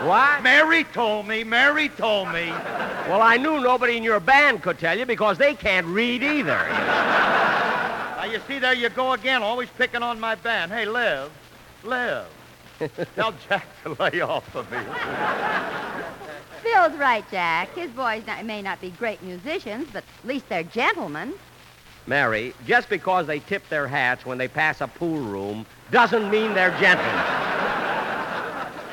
What? 0.04 0.42
Mary 0.42 0.84
told 0.84 1.26
me. 1.26 1.44
Mary 1.44 1.88
told 1.88 2.28
me. 2.28 2.50
Well, 3.08 3.22
I 3.22 3.38
knew 3.38 3.58
nobody 3.60 3.96
in 3.96 4.02
your 4.02 4.20
band 4.20 4.62
could 4.62 4.78
tell 4.78 4.98
you 4.98 5.06
because 5.06 5.38
they 5.38 5.54
can't 5.54 5.86
read 5.86 6.22
either. 6.22 6.68
Now, 8.18 8.24
you 8.30 8.38
see, 8.46 8.58
there 8.58 8.74
you 8.74 8.90
go 8.90 9.12
again, 9.12 9.42
always 9.42 9.70
picking 9.78 10.02
on 10.02 10.20
my 10.20 10.34
band. 10.34 10.72
Hey, 10.72 10.84
live. 10.84 11.30
Live. 11.84 12.26
Tell 13.14 13.32
Jack 13.48 13.66
to 13.82 13.96
lay 14.02 14.20
off 14.20 14.54
of 14.54 14.70
me. 14.70 14.78
Phil's 16.62 16.98
right, 16.98 17.24
Jack. 17.30 17.74
His 17.74 17.90
boys 17.90 18.26
not, 18.26 18.44
may 18.44 18.62
not 18.62 18.80
be 18.80 18.90
great 18.90 19.22
musicians, 19.22 19.88
but 19.92 20.04
at 20.22 20.28
least 20.28 20.48
they're 20.48 20.64
gentlemen. 20.64 21.34
Mary, 22.06 22.54
just 22.66 22.88
because 22.88 23.26
they 23.26 23.38
tip 23.38 23.66
their 23.68 23.88
hats 23.88 24.26
when 24.26 24.38
they 24.38 24.48
pass 24.48 24.80
a 24.80 24.88
pool 24.88 25.18
room 25.18 25.64
doesn't 25.90 26.30
mean 26.30 26.54
they're 26.54 26.76
gentlemen. 26.78 27.14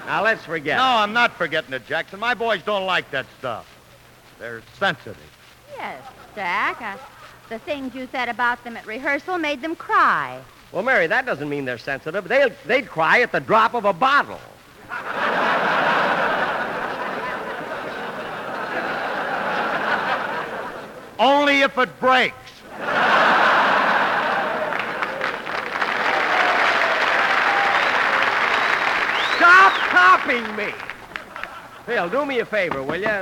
now, 0.06 0.22
let's 0.24 0.46
forget. 0.46 0.78
No. 0.78 0.84
I'm 0.84 1.14
not 1.14 1.34
forgetting 1.34 1.74
it, 1.74 1.86
Jackson. 1.86 2.20
My 2.20 2.34
boys 2.34 2.62
don't 2.64 2.86
like 2.86 3.10
that 3.12 3.26
stuff. 3.40 3.68
They're 4.40 4.62
sensitive. 4.80 5.18
Yes, 5.78 6.02
Jack. 6.36 6.82
Uh, 6.82 6.98
the 7.50 7.60
things 7.60 7.94
you 7.94 8.08
said 8.12 8.30
about 8.30 8.64
them 8.64 8.78
at 8.78 8.86
rehearsal 8.88 9.38
made 9.38 9.62
them 9.62 9.76
cry. 9.76 10.40
Well, 10.72 10.84
Mary, 10.84 11.06
that 11.08 11.26
doesn't 11.26 11.50
mean 11.50 11.66
they're 11.66 11.78
sensitive. 11.78 12.28
They'll, 12.30 12.52
they'd 12.66 12.88
cry 12.88 13.22
at 13.22 13.34
the 13.34 13.42
drop 13.42 13.74
of 13.74 13.84
a 13.84 13.92
bottle. 13.92 14.40
Only 21.20 21.62
if 21.62 21.78
it 21.78 22.00
breaks. 22.00 22.36
Stop 29.36 29.74
copying 29.90 30.56
me. 30.56 30.74
Phil, 31.86 32.10
do 32.10 32.26
me 32.26 32.40
a 32.40 32.46
favor, 32.46 32.84
will 32.84 33.02
you? 33.02 33.20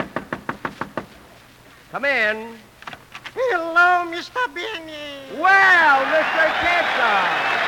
Come 1.91 2.05
in. 2.05 2.55
Hello, 3.33 4.05
Mr. 4.11 4.53
Benny. 4.53 5.39
Well, 5.39 6.05
Mr. 6.05 6.45
Kitzel. 6.61 7.58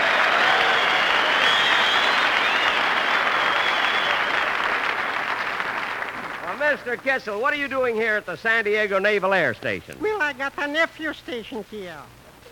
Well, 6.60 6.76
Mr. 6.78 6.98
Kitzel, 6.98 7.40
what 7.40 7.54
are 7.54 7.58
you 7.58 7.70
doing 7.70 7.96
here 7.96 8.16
at 8.16 8.26
the 8.26 8.36
San 8.36 8.66
Diego 8.66 9.00
Naval 9.00 9.34
Air 9.34 9.54
Station? 9.54 9.98
Well, 10.02 10.22
I 10.22 10.34
got 10.34 10.52
a 10.58 10.68
nephew 10.68 11.14
stationed 11.14 11.64
here. 11.72 11.98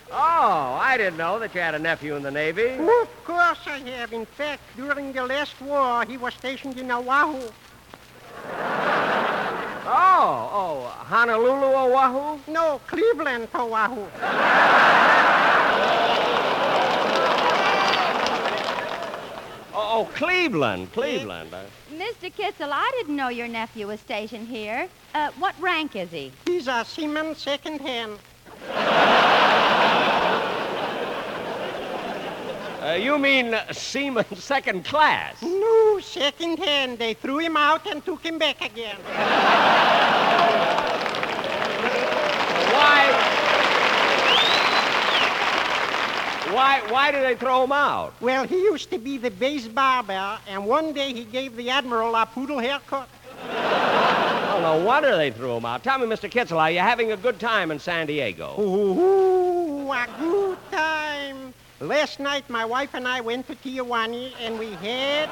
Oh, 0.09 0.79
I 0.81 0.95
didn't 0.97 1.17
know 1.17 1.37
that 1.39 1.53
you 1.53 1.59
had 1.59 1.75
a 1.75 1.79
nephew 1.79 2.15
in 2.15 2.23
the 2.23 2.31
Navy. 2.31 2.69
Of 2.69 3.25
course 3.25 3.59
I 3.65 3.79
have. 3.89 4.13
In 4.13 4.25
fact, 4.25 4.61
during 4.77 5.11
the 5.11 5.25
last 5.25 5.59
war, 5.61 6.05
he 6.05 6.15
was 6.15 6.33
stationed 6.33 6.77
in 6.79 6.89
Oahu. 6.91 7.49
Oh, 9.91 10.49
oh, 10.53 10.81
Honolulu, 11.05 11.65
Oahu? 11.65 12.39
No, 12.47 12.79
Cleveland, 12.85 13.47
Oahu. 13.55 14.05
Oh, 19.99 20.05
Cleveland, 20.15 20.93
Cleveland. 20.93 21.53
Uh, 21.53 21.63
Mr. 21.93 22.31
Kitzel, 22.33 22.69
I 22.71 22.89
didn't 22.95 23.17
know 23.17 23.27
your 23.27 23.49
nephew 23.49 23.87
was 23.87 23.99
stationed 23.99 24.47
here. 24.47 24.87
Uh, 25.13 25.29
what 25.39 25.53
rank 25.59 25.97
is 25.97 26.09
he? 26.09 26.31
He's 26.45 26.69
a 26.69 26.85
seaman 26.85 27.35
second 27.35 27.81
hand. 27.81 28.17
uh, 32.81 32.93
you 32.93 33.19
mean 33.19 33.53
uh, 33.53 33.73
seaman 33.73 34.23
second 34.35 34.85
class? 34.85 35.41
No, 35.41 35.99
second 36.01 36.59
hand. 36.59 36.97
They 36.97 37.13
threw 37.13 37.39
him 37.39 37.57
out 37.57 37.85
and 37.85 38.05
took 38.05 38.23
him 38.23 38.37
back 38.37 38.61
again. 38.61 38.95
Why? 42.71 43.29
Why, 46.51 46.81
why 46.89 47.11
did 47.11 47.23
they 47.23 47.35
throw 47.35 47.63
him 47.63 47.71
out? 47.71 48.13
Well, 48.21 48.47
he 48.47 48.55
used 48.55 48.89
to 48.89 48.97
be 48.97 49.17
the 49.19 49.29
base 49.29 49.67
barber, 49.67 50.39
and 50.47 50.65
one 50.65 50.93
day 50.93 51.13
he 51.13 51.23
gave 51.23 51.55
the 51.55 51.69
admiral 51.69 52.15
a 52.15 52.25
poodle 52.25 52.57
haircut. 52.57 53.07
Oh, 53.43 54.59
no 54.61 54.83
wonder 54.83 55.15
they 55.15 55.29
threw 55.29 55.57
him 55.57 55.65
out. 55.65 55.83
Tell 55.83 55.99
me, 55.99 56.07
Mr. 56.07 56.29
Kitzel, 56.29 56.57
are 56.59 56.71
you 56.71 56.79
having 56.79 57.11
a 57.11 57.17
good 57.17 57.39
time 57.39 57.69
in 57.69 57.77
San 57.77 58.07
Diego? 58.07 58.59
Ooh, 58.59 59.91
a 59.91 60.07
good 60.19 60.57
time. 60.71 61.53
Last 61.79 62.19
night, 62.19 62.49
my 62.49 62.65
wife 62.65 62.93
and 62.93 63.07
I 63.07 63.21
went 63.21 63.47
to 63.47 63.55
Tijuana, 63.55 64.31
and 64.41 64.57
we 64.57 64.71
had. 64.71 65.29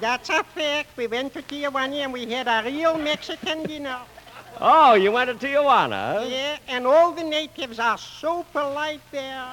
That's 0.00 0.28
a 0.28 0.42
fact. 0.42 0.96
We 0.96 1.06
went 1.06 1.32
to 1.34 1.42
Tijuana, 1.42 2.04
and 2.04 2.12
we 2.12 2.26
had 2.26 2.48
a 2.48 2.62
real 2.68 2.98
Mexican 2.98 3.62
dinner. 3.62 3.98
Oh, 4.60 4.94
you 4.94 5.10
went 5.12 5.28
to 5.38 5.46
Tijuana? 5.46 6.20
huh? 6.20 6.26
Yeah, 6.28 6.56
and 6.68 6.86
all 6.86 7.12
the 7.12 7.24
natives 7.24 7.78
are 7.78 7.98
so 7.98 8.44
polite 8.52 9.00
there. 9.10 9.44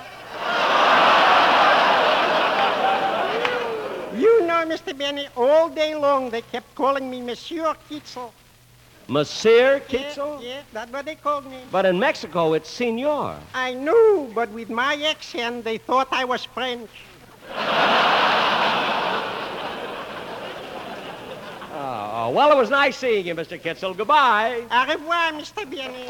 You 4.15 4.45
know, 4.45 4.65
Mr. 4.67 4.95
Benny, 4.97 5.27
all 5.35 5.69
day 5.69 5.95
long 5.95 6.29
they 6.29 6.41
kept 6.41 6.75
calling 6.75 7.09
me 7.09 7.21
Monsieur 7.21 7.73
Kitzel. 7.89 8.31
Monsieur 9.07 9.81
Yeah, 9.89 9.99
Kitzel? 10.13 10.43
yeah, 10.43 10.61
that's 10.71 10.91
what 10.91 11.05
they 11.05 11.15
called 11.15 11.45
me. 11.45 11.57
But 11.71 11.85
in 11.85 11.97
Mexico, 11.99 12.53
it's 12.53 12.69
Senor. 12.69 13.35
I 13.53 13.73
knew, 13.73 14.31
but 14.35 14.49
with 14.51 14.69
my 14.69 14.95
accent, 15.09 15.63
they 15.63 15.77
thought 15.77 16.07
I 16.11 16.25
was 16.25 16.45
French. 16.45 16.89
Oh, 21.83 22.29
well, 22.29 22.51
it 22.51 22.57
was 22.57 22.69
nice 22.69 22.95
seeing 22.97 23.25
you, 23.25 23.33
Mr. 23.33 23.59
Kitzel. 23.59 23.97
Goodbye. 23.97 24.63
Au 24.69 24.85
revoir, 24.87 25.31
Mr. 25.31 25.67
Benny. 25.69 26.09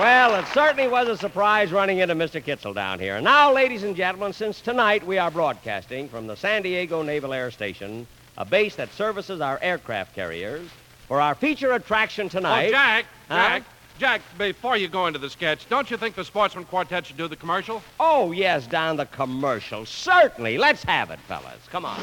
Well, 0.00 0.34
it 0.34 0.46
certainly 0.48 0.88
was 0.88 1.06
a 1.08 1.16
surprise 1.16 1.70
running 1.70 1.98
into 1.98 2.14
Mr. 2.16 2.42
Kitzel 2.42 2.74
down 2.74 2.98
here. 2.98 3.20
Now, 3.20 3.52
ladies 3.52 3.84
and 3.84 3.94
gentlemen, 3.94 4.32
since 4.32 4.60
tonight 4.60 5.06
we 5.06 5.18
are 5.18 5.30
broadcasting 5.30 6.08
from 6.08 6.26
the 6.26 6.36
San 6.36 6.62
Diego 6.62 7.02
Naval 7.02 7.32
Air 7.32 7.52
Station, 7.52 8.06
a 8.36 8.44
base 8.44 8.74
that 8.74 8.92
services 8.92 9.40
our 9.40 9.58
aircraft 9.62 10.12
carriers, 10.14 10.68
for 11.06 11.20
our 11.20 11.34
feature 11.36 11.72
attraction 11.74 12.28
tonight. 12.28 12.66
Oh, 12.68 12.70
Jack, 12.72 13.04
Huh? 13.28 13.34
Jack, 13.36 13.62
Jack, 13.96 14.22
before 14.36 14.76
you 14.76 14.88
go 14.88 15.06
into 15.06 15.20
the 15.20 15.30
sketch, 15.30 15.68
don't 15.68 15.88
you 15.88 15.96
think 15.96 16.16
the 16.16 16.24
Sportsmen 16.24 16.64
Quartet 16.64 17.06
should 17.06 17.16
do 17.16 17.28
the 17.28 17.36
commercial? 17.36 17.80
Oh, 18.00 18.32
yes, 18.32 18.66
down 18.66 18.96
the 18.96 19.06
commercial. 19.06 19.86
Certainly. 19.86 20.58
Let's 20.58 20.82
have 20.82 21.12
it, 21.12 21.20
fellas. 21.20 21.60
Come 21.70 21.84
on. 21.84 22.00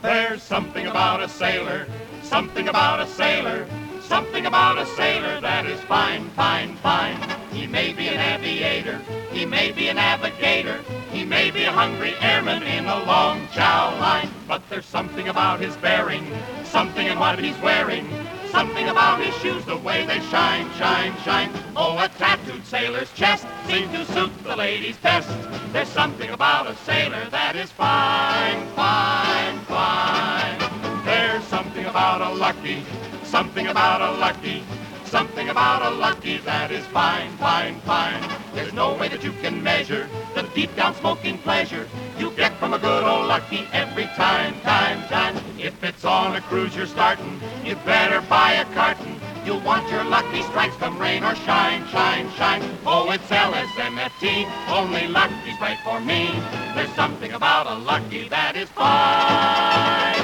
There's 0.00 0.42
something 0.42 0.86
about 0.86 1.22
a 1.22 1.28
sailor, 1.28 1.86
something 2.22 2.68
about 2.68 3.00
a 3.00 3.06
sailor, 3.06 3.66
something 4.00 4.46
about 4.46 4.78
a 4.78 4.86
sailor 4.86 5.42
that 5.42 5.66
is 5.66 5.78
fine, 5.82 6.30
fine, 6.30 6.74
fine. 6.76 7.18
He 7.52 7.66
may 7.66 7.92
be 7.92 8.08
an 8.08 8.18
aviator, 8.18 8.98
he 9.30 9.44
may 9.44 9.72
be 9.72 9.88
a 9.88 9.94
navigator, 9.94 10.80
he 11.12 11.24
may 11.24 11.50
be 11.50 11.64
a 11.64 11.72
hungry 11.72 12.14
airman 12.20 12.62
in 12.62 12.86
a 12.86 13.04
long 13.04 13.46
chow 13.52 13.94
line, 14.00 14.30
but 14.48 14.62
there's 14.70 14.86
something 14.86 15.28
about 15.28 15.60
his 15.60 15.76
bearing, 15.76 16.26
something 16.64 17.06
in 17.06 17.18
what 17.18 17.38
he's 17.38 17.58
wearing. 17.58 18.08
Something 18.50 18.88
about 18.88 19.22
his 19.22 19.34
shoes, 19.36 19.64
the 19.64 19.76
way 19.76 20.04
they 20.04 20.18
shine, 20.22 20.68
shine, 20.72 21.16
shine. 21.22 21.52
Oh, 21.76 21.96
a 21.98 22.08
tattooed 22.08 22.66
sailor's 22.66 23.12
chest 23.12 23.46
seems 23.68 23.92
to 23.92 24.04
suit 24.12 24.32
the 24.42 24.56
ladies 24.56 24.96
best. 24.96 25.30
There's 25.72 25.88
something 25.88 26.30
about 26.30 26.66
a 26.66 26.74
sailor 26.78 27.24
that 27.30 27.54
is 27.54 27.70
fine, 27.70 28.66
fine, 28.74 29.58
fine. 29.66 31.04
There's 31.04 31.44
something 31.44 31.84
about 31.84 32.22
a 32.22 32.34
lucky, 32.34 32.84
something 33.22 33.68
about 33.68 34.02
a 34.02 34.18
lucky, 34.18 34.64
something 35.10 35.48
about 35.48 35.82
a 35.82 35.90
lucky 35.90 36.38
that 36.38 36.70
is 36.70 36.86
fine, 36.86 37.36
fine, 37.38 37.80
fine. 37.80 38.22
There's 38.54 38.72
no 38.72 38.94
way 38.94 39.08
that 39.08 39.24
you 39.24 39.32
can 39.32 39.60
measure 39.60 40.08
the 40.36 40.42
deep 40.54 40.74
down 40.76 40.94
smoking 40.94 41.36
pleasure 41.38 41.88
you 42.16 42.30
get 42.32 42.52
from 42.58 42.74
a 42.74 42.78
good 42.78 43.02
old 43.02 43.26
lucky 43.26 43.66
every 43.72 44.04
time, 44.14 44.54
time, 44.60 45.02
time. 45.08 45.36
If 45.58 45.82
it's 45.82 46.04
on 46.04 46.36
a 46.36 46.40
cruise 46.42 46.76
you're 46.76 46.86
starting, 46.86 47.40
you 47.64 47.74
better 47.84 48.20
buy 48.28 48.52
a 48.52 48.64
carton. 48.66 49.16
You'll 49.44 49.60
want 49.62 49.90
your 49.90 50.04
lucky 50.04 50.42
strikes 50.42 50.76
come 50.76 50.96
rain 50.98 51.24
or 51.24 51.34
shine, 51.34 51.88
shine, 51.88 52.30
shine. 52.34 52.62
Oh, 52.86 53.10
it's 53.10 53.26
LSMFT, 53.28 54.46
only 54.68 55.08
lucky's 55.08 55.60
right 55.60 55.78
for 55.82 55.98
me. 56.00 56.30
There's 56.76 56.94
something 56.94 57.32
about 57.32 57.66
a 57.66 57.74
lucky 57.74 58.28
that 58.28 58.54
is 58.54 58.68
fine, 58.68 60.19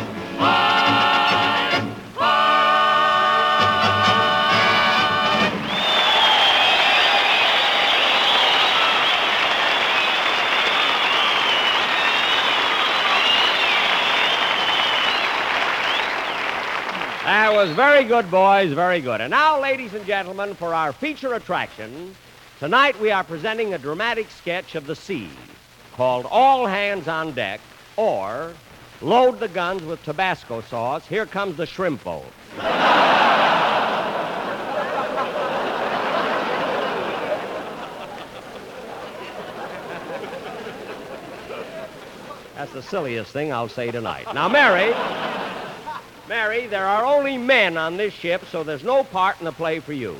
was 17.57 17.71
very 17.71 18.05
good, 18.05 18.31
boys, 18.31 18.71
very 18.75 19.01
good. 19.01 19.23
And 19.23 19.31
now, 19.31 19.59
ladies 19.59 19.95
and 19.95 20.05
gentlemen, 20.05 20.55
for 20.55 20.75
our 20.75 20.93
feature 20.93 21.33
attraction, 21.33 22.15
tonight 22.59 23.01
we 23.01 23.11
are 23.11 23.25
presenting 23.25 23.73
a 23.73 23.79
dramatic 23.79 24.31
sketch 24.31 24.75
of 24.75 24.87
the 24.87 24.95
sea 24.95 25.31
called 25.95 26.27
All 26.31 26.67
Hands 26.67 27.09
on 27.09 27.33
Deck 27.33 27.63
or 27.97 28.53
Load 29.01 29.41
the 29.41 29.49
Guns 29.49 29.83
with 29.85 30.03
Tabasco 30.03 30.61
Sauce. 30.61 31.07
Here 31.07 31.25
comes 31.25 31.57
the 31.57 31.65
shrimp 31.65 32.05
boat. 32.05 32.27
That's 42.55 42.73
the 42.75 42.83
silliest 42.83 43.33
thing 43.33 43.51
I'll 43.51 43.71
say 43.71 43.91
tonight. 43.91 44.27
Now, 44.35 44.47
Mary. 44.47 44.93
Mary, 46.29 46.67
there 46.67 46.87
are 46.87 47.05
only 47.05 47.39
men 47.39 47.77
on 47.77 47.97
this 47.97 48.13
ship, 48.13 48.45
so 48.51 48.65
there's 48.65 48.83
no 48.83 49.05
part 49.05 49.39
in 49.39 49.45
the 49.45 49.53
play 49.53 49.79
for 49.79 49.93
you. 49.93 50.17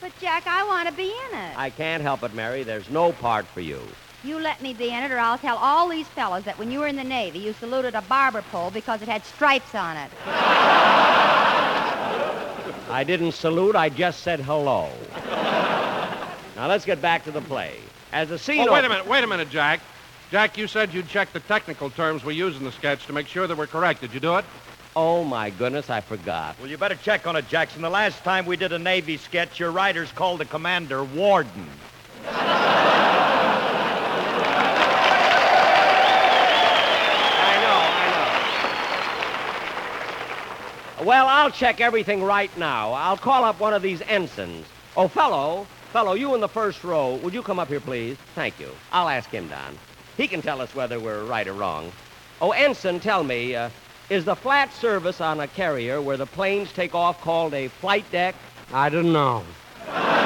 But, 0.00 0.12
Jack, 0.20 0.46
I 0.46 0.64
want 0.64 0.88
to 0.88 0.94
be 0.94 1.12
in 1.30 1.38
it. 1.38 1.58
I 1.58 1.70
can't 1.70 2.00
help 2.02 2.22
it, 2.22 2.32
Mary. 2.32 2.62
There's 2.62 2.88
no 2.90 3.10
part 3.12 3.44
for 3.46 3.60
you. 3.60 3.80
You 4.22 4.38
let 4.38 4.62
me 4.62 4.72
be 4.72 4.90
in 4.90 5.02
it, 5.02 5.10
or 5.10 5.18
I'll 5.18 5.38
tell 5.38 5.56
all 5.56 5.88
these 5.88 6.06
fellows 6.08 6.44
that 6.44 6.58
when 6.58 6.70
you 6.70 6.78
were 6.78 6.86
in 6.86 6.94
the 6.96 7.04
Navy, 7.04 7.40
you 7.40 7.52
saluted 7.54 7.96
a 7.96 8.02
barber 8.02 8.42
pole 8.42 8.70
because 8.70 9.02
it 9.02 9.08
had 9.08 9.24
stripes 9.24 9.74
on 9.74 9.96
it. 9.96 10.10
I 12.90 13.04
didn't 13.06 13.32
salute, 13.32 13.74
I 13.74 13.88
just 13.88 14.22
said 14.22 14.40
hello. 14.40 14.90
now 16.56 16.68
let's 16.68 16.84
get 16.84 17.02
back 17.02 17.24
to 17.24 17.30
the 17.30 17.42
play. 17.42 17.78
As 18.12 18.28
the 18.28 18.38
scene 18.38 18.66
Oh, 18.68 18.72
wait 18.72 18.84
a 18.84 18.88
minute, 18.88 19.06
wait 19.06 19.24
a 19.24 19.26
minute, 19.26 19.50
Jack. 19.50 19.80
Jack, 20.30 20.56
you 20.56 20.68
said 20.68 20.94
you'd 20.94 21.08
check 21.08 21.32
the 21.32 21.40
technical 21.40 21.90
terms 21.90 22.24
we 22.24 22.34
use 22.34 22.56
in 22.56 22.64
the 22.64 22.72
sketch 22.72 23.06
to 23.06 23.12
make 23.12 23.26
sure 23.26 23.46
that 23.46 23.56
we're 23.56 23.66
correct. 23.66 24.00
Did 24.00 24.14
you 24.14 24.20
do 24.20 24.36
it? 24.36 24.44
Oh 25.00 25.22
my 25.22 25.50
goodness, 25.50 25.90
I 25.90 26.00
forgot. 26.00 26.58
Well, 26.58 26.68
you 26.68 26.76
better 26.76 26.96
check 26.96 27.24
on 27.28 27.36
it, 27.36 27.46
Jackson. 27.46 27.82
The 27.82 27.88
last 27.88 28.24
time 28.24 28.46
we 28.46 28.56
did 28.56 28.72
a 28.72 28.80
Navy 28.80 29.16
sketch, 29.16 29.60
your 29.60 29.70
writers 29.70 30.10
called 30.10 30.40
the 30.40 30.44
commander 30.44 31.04
Warden. 31.04 31.68
I 32.26 32.32
know, 37.62 37.78
I 40.98 40.98
know. 40.98 41.04
Well, 41.06 41.28
I'll 41.28 41.52
check 41.52 41.80
everything 41.80 42.24
right 42.24 42.50
now. 42.58 42.92
I'll 42.92 43.16
call 43.16 43.44
up 43.44 43.60
one 43.60 43.74
of 43.74 43.82
these 43.82 44.02
ensigns. 44.02 44.66
Oh, 44.96 45.06
fellow, 45.06 45.68
fellow, 45.92 46.14
you 46.14 46.34
in 46.34 46.40
the 46.40 46.48
first 46.48 46.82
row, 46.82 47.14
would 47.22 47.32
you 47.32 47.42
come 47.44 47.60
up 47.60 47.68
here, 47.68 47.78
please? 47.78 48.16
Thank 48.34 48.58
you. 48.58 48.70
I'll 48.90 49.08
ask 49.08 49.30
him, 49.30 49.46
Don. 49.46 49.78
He 50.16 50.26
can 50.26 50.42
tell 50.42 50.60
us 50.60 50.74
whether 50.74 50.98
we're 50.98 51.22
right 51.22 51.46
or 51.46 51.52
wrong. 51.52 51.92
Oh, 52.40 52.50
ensign, 52.50 52.98
tell 52.98 53.22
me, 53.22 53.54
uh, 53.54 53.70
is 54.10 54.24
the 54.24 54.34
flat 54.34 54.72
service 54.72 55.20
on 55.20 55.40
a 55.40 55.46
carrier 55.46 56.00
where 56.00 56.16
the 56.16 56.26
planes 56.26 56.72
take 56.72 56.94
off 56.94 57.20
called 57.20 57.52
a 57.54 57.68
flight 57.68 58.10
deck? 58.10 58.34
I 58.72 58.88
don't 58.88 59.12
know. 59.12 59.44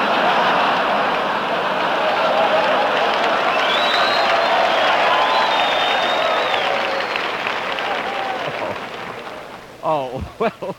Oh, 9.84 10.24
well. 10.38 10.76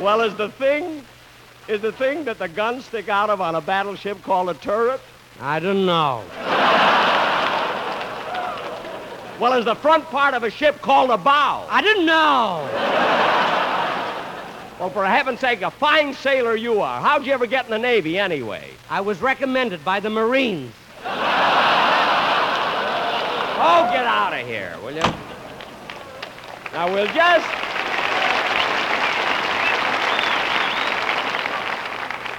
well, 0.00 0.22
is 0.22 0.34
the 0.36 0.48
thing, 0.48 1.04
is 1.68 1.82
the 1.82 1.92
thing 1.92 2.24
that 2.24 2.38
the 2.38 2.48
guns 2.48 2.86
stick 2.86 3.10
out 3.10 3.28
of 3.28 3.42
on 3.42 3.54
a 3.54 3.60
battleship 3.60 4.22
called 4.22 4.48
a 4.48 4.54
turret? 4.54 5.02
I 5.40 5.60
don't 5.60 5.84
know. 5.84 6.24
Well, 9.40 9.52
is 9.54 9.64
the 9.64 9.74
front 9.74 10.04
part 10.04 10.34
of 10.34 10.44
a 10.44 10.50
ship 10.50 10.80
called 10.80 11.10
a 11.10 11.18
bow? 11.18 11.66
I 11.68 11.82
didn't 11.82 12.06
know. 12.06 12.68
Well, 14.78 14.90
for 14.90 15.04
heaven's 15.04 15.40
sake, 15.40 15.62
a 15.62 15.70
fine 15.70 16.14
sailor 16.14 16.54
you 16.56 16.80
are. 16.80 17.00
How'd 17.00 17.26
you 17.26 17.32
ever 17.32 17.46
get 17.46 17.64
in 17.64 17.70
the 17.70 17.78
Navy 17.78 18.18
anyway? 18.18 18.70
I 18.90 19.00
was 19.00 19.20
recommended 19.20 19.84
by 19.84 20.00
the 20.00 20.10
Marines. 20.10 20.72
Oh, 23.66 23.88
get 23.92 24.04
out 24.04 24.32
of 24.32 24.46
here, 24.46 24.76
will 24.82 24.92
you? 24.92 25.00
Now, 26.72 26.92
we'll 26.92 27.06
just. 27.06 27.46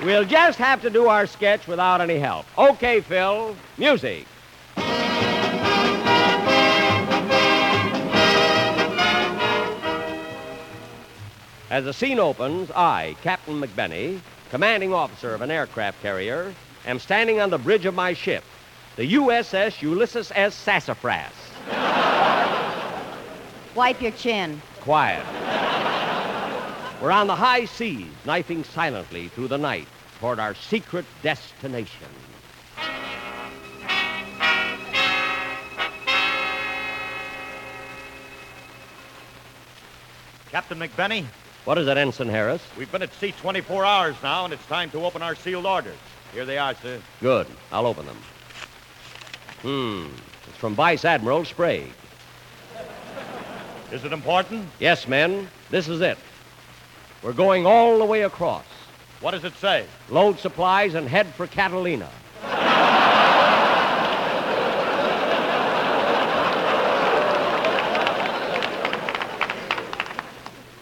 We'll 0.03 0.25
just 0.25 0.60
have 0.60 0.81
to 0.81 0.89
do 0.89 1.08
our 1.08 1.25
sketch 1.25 1.67
without 1.67 1.99
any 2.01 2.19
help. 2.19 2.45
Okay, 2.58 3.01
Phil. 3.01 3.55
Music. 3.77 4.27
As 11.71 11.84
the 11.84 11.93
scene 11.93 12.19
opens, 12.19 12.69
I, 12.75 13.15
Captain 13.23 13.60
McBenney, 13.60 14.19
commanding 14.51 14.93
officer 14.93 15.34
of 15.34 15.41
an 15.41 15.49
aircraft 15.49 15.99
carrier, 15.99 16.54
am 16.86 16.99
standing 16.99 17.41
on 17.41 17.49
the 17.49 17.58
bridge 17.58 17.86
of 17.86 17.95
my 17.95 18.13
ship, 18.13 18.43
the 18.97 19.13
USS 19.13 19.82
Ulysses 19.82 20.32
S. 20.36 20.54
Sassafras. 20.54 21.32
Wipe 23.75 23.99
your 23.99 24.12
chin. 24.12 24.62
Quiet. 24.82 25.25
We're 27.01 27.12
on 27.12 27.25
the 27.25 27.36
high 27.36 27.65
seas, 27.65 28.12
knifing 28.25 28.63
silently 28.63 29.30
through 29.30 29.47
the 29.47 29.58
night 29.58 29.88
toward 30.19 30.39
our 30.39 30.54
secret 30.54 31.06
destination. 31.23 32.08
Captain 40.51 40.80
McBenney, 40.80 41.25
What 41.65 41.80
is 41.80 41.88
it, 41.88 41.97
Ensign 41.97 42.30
Harris? 42.30 42.62
we've 42.78 42.91
been 42.91 43.01
at 43.01 43.12
sea 43.15 43.32
24 43.32 43.86
hours 43.86 44.15
now, 44.21 44.45
and 44.45 44.54
it's 44.54 44.65
time 44.67 44.91
to 44.91 45.04
open 45.04 45.23
our 45.23 45.34
sealed 45.34 45.65
orders. 45.65 45.97
Here 46.32 46.45
they 46.45 46.60
are, 46.60 46.75
sir. 46.75 47.01
Good. 47.21 47.47
I'll 47.71 47.88
open 47.88 48.06
them. 48.06 48.17
Hmm. 49.63 50.06
It's 50.47 50.58
from 50.58 50.75
Vice 50.75 51.06
Admiral 51.06 51.43
Sprague. 51.43 51.91
Is 53.91 54.04
it 54.06 54.13
important? 54.13 54.67
Yes, 54.80 55.08
men. 55.08 55.47
This 55.71 55.88
is 55.88 56.01
it. 56.01 56.19
We're 57.23 57.34
going 57.34 57.65
all 57.65 57.97
the 57.97 58.06
way 58.06 58.21
across. 58.21 58.65
What 59.19 59.32
does 59.32 59.43
it 59.43 59.56
say? 59.56 59.88
Load 60.10 60.38
supplies 60.38 60.93
and 60.93 61.10
head 61.10 61.25
for 61.34 61.47
Catalina. 61.47 62.10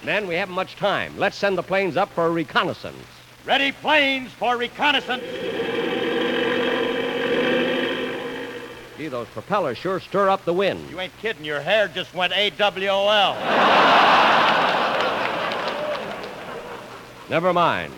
Men, 0.06 0.28
we 0.28 0.36
haven't 0.36 0.56
much 0.56 0.76
time. 0.76 1.18
Let's 1.18 1.38
send 1.38 1.58
the 1.58 1.64
planes 1.64 1.96
up 1.96 2.10
for 2.10 2.26
a 2.26 2.30
reconnaissance. 2.30 2.98
Ready 3.46 3.72
planes 3.72 4.32
for 4.32 4.58
reconnaissance. 4.58 5.24
Gee, 8.98 9.08
those 9.08 9.28
propellers 9.30 9.78
sure 9.78 10.00
stir 10.00 10.30
up 10.30 10.44
the 10.46 10.54
wind. 10.54 10.90
You 10.90 11.00
ain't 11.00 11.18
kidding. 11.20 11.46
Your 11.46 11.62
hair 11.62 11.88
just 11.88 12.14
went 12.14 12.34
AWOL. 12.34 13.36
Never 17.30 17.54
mind. 17.54 17.94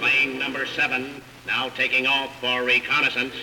Plane 0.00 0.38
number 0.38 0.66
seven 0.66 1.22
now 1.46 1.68
taking 1.70 2.06
off 2.06 2.38
for 2.40 2.64
reconnaissance. 2.64 3.34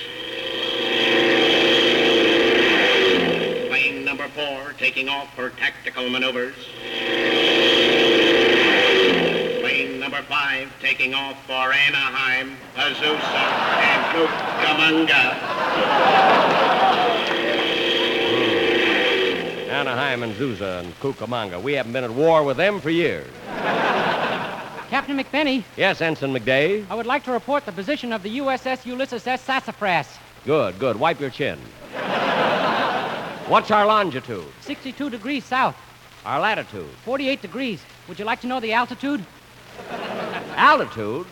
taking 4.78 5.10
off 5.10 5.34
for 5.36 5.50
tactical 5.52 6.10
maneuvers. 6.10 6.56
Plane 9.60 10.00
number 10.00 10.22
5 10.22 10.72
taking 10.82 11.14
off 11.14 11.44
for 11.46 11.74
Anaheim, 11.74 12.56
Azusa, 12.76 13.46
and 13.90 14.04
Cucamonga. 14.16 15.34
Hmm. 18.30 19.70
Anaheim 19.70 20.24
and 20.24 20.34
Zusa 20.36 20.82
and 20.82 21.00
Cucamonga. 21.00 21.62
We 21.62 21.74
haven't 21.74 21.94
been 21.94 22.04
at 22.04 22.12
war 22.12 22.44
with 22.44 22.58
them 22.58 22.80
for 22.80 22.90
years. 22.90 23.28
Captain 24.90 25.18
McBenny. 25.18 25.64
Yes, 25.78 26.02
Ensign 26.02 26.34
McDay. 26.34 26.86
I 26.90 26.96
would 26.96 27.06
like 27.06 27.24
to 27.24 27.32
report 27.32 27.66
the 27.66 27.72
position 27.72 28.12
of 28.12 28.24
the 28.24 28.40
USS 28.40 28.86
Ulysses 28.86 29.26
S. 29.26 29.42
Sassafras. 29.42 30.18
Good, 30.46 30.78
good. 30.80 31.00
Wipe 31.00 31.20
your 31.22 31.30
chin. 31.30 31.58
What's 33.52 33.70
our 33.70 33.86
longitude? 33.86 34.46
62 34.62 35.10
degrees 35.10 35.44
south, 35.44 35.76
Our 36.26 36.40
latitude? 36.40 36.88
48 37.04 37.42
degrees. 37.42 37.84
Would 38.08 38.18
you 38.18 38.24
like 38.24 38.40
to 38.42 38.48
know 38.48 38.62
the 38.62 38.72
altitude? 38.72 39.26
Altitude? 40.56 41.28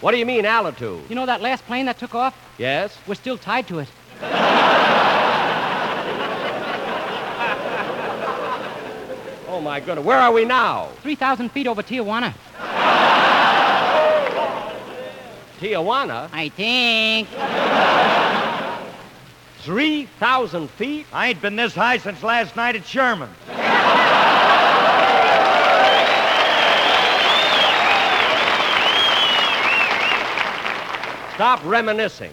What 0.00 0.12
do 0.12 0.18
you 0.18 0.24
mean, 0.24 0.46
altitude? 0.46 1.02
You 1.08 1.16
know 1.16 1.26
that 1.26 1.40
last 1.40 1.66
plane 1.66 1.86
that 1.86 1.98
took 1.98 2.14
off? 2.14 2.36
Yes? 2.58 2.96
We're 3.08 3.16
still 3.16 3.36
tied 3.36 3.66
to 3.66 3.80
it. 3.80 3.88
Oh, 9.50 9.60
my 9.60 9.80
goodness. 9.80 10.04
Where 10.04 10.18
are 10.18 10.30
we 10.30 10.44
now? 10.44 10.88
3,000 11.02 11.48
feet 11.50 11.66
over 11.66 11.82
Tijuana. 11.82 12.32
Tijuana? 15.58 16.28
I 16.32 16.48
think. 16.50 17.28
3,000 19.68 20.70
feet? 20.70 21.04
I 21.12 21.28
ain't 21.28 21.42
been 21.42 21.54
this 21.54 21.74
high 21.74 21.98
since 21.98 22.22
last 22.22 22.56
night 22.56 22.74
at 22.74 22.86
Sherman. 22.86 23.28
Stop 31.34 31.62
reminiscing. 31.66 32.32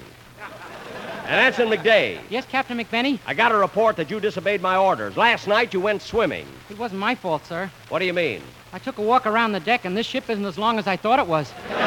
And 1.25 1.41
Ensign 1.41 1.67
McDay, 1.67 2.19
Yes, 2.29 2.45
Captain 2.45 2.77
McBenney? 2.77 3.19
I 3.27 3.33
got 3.33 3.51
a 3.51 3.57
report 3.57 3.97
that 3.97 4.09
you 4.09 4.21
disobeyed 4.21 4.61
my 4.61 4.77
orders. 4.77 5.17
Last 5.17 5.45
night 5.45 5.73
you 5.73 5.81
went 5.81 6.01
swimming. 6.01 6.47
It 6.69 6.79
wasn't 6.79 7.01
my 7.01 7.15
fault, 7.15 7.45
sir. 7.45 7.69
What 7.89 7.99
do 7.99 8.05
you 8.05 8.13
mean? 8.13 8.43
I 8.71 8.79
took 8.79 8.97
a 8.97 9.01
walk 9.01 9.25
around 9.25 9.51
the 9.51 9.59
deck, 9.59 9.83
and 9.83 9.97
this 9.97 10.07
ship 10.07 10.29
isn't 10.29 10.45
as 10.45 10.57
long 10.57 10.79
as 10.79 10.87
I 10.87 10.95
thought 10.95 11.19
it 11.19 11.27
was. 11.27 11.53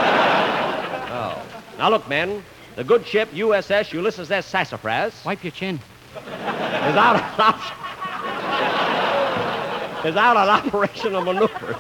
Oh. 1.11 1.43
Now 1.79 1.89
look, 1.89 2.07
men. 2.07 2.45
The 2.79 2.85
good 2.85 3.05
ship 3.05 3.29
USS 3.33 3.93
Ulysses 3.93 4.31
S. 4.31 4.47
Sassafras 4.47 5.25
Wipe 5.25 5.43
your 5.43 5.51
chin. 5.51 5.81
is 6.15 6.23
out 6.23 7.17
of 7.17 7.23
op- 7.41 7.57
is 10.07 10.15
out 10.15 10.37
on 10.37 10.49
operational 10.49 11.23
maneuvers. 11.23 11.75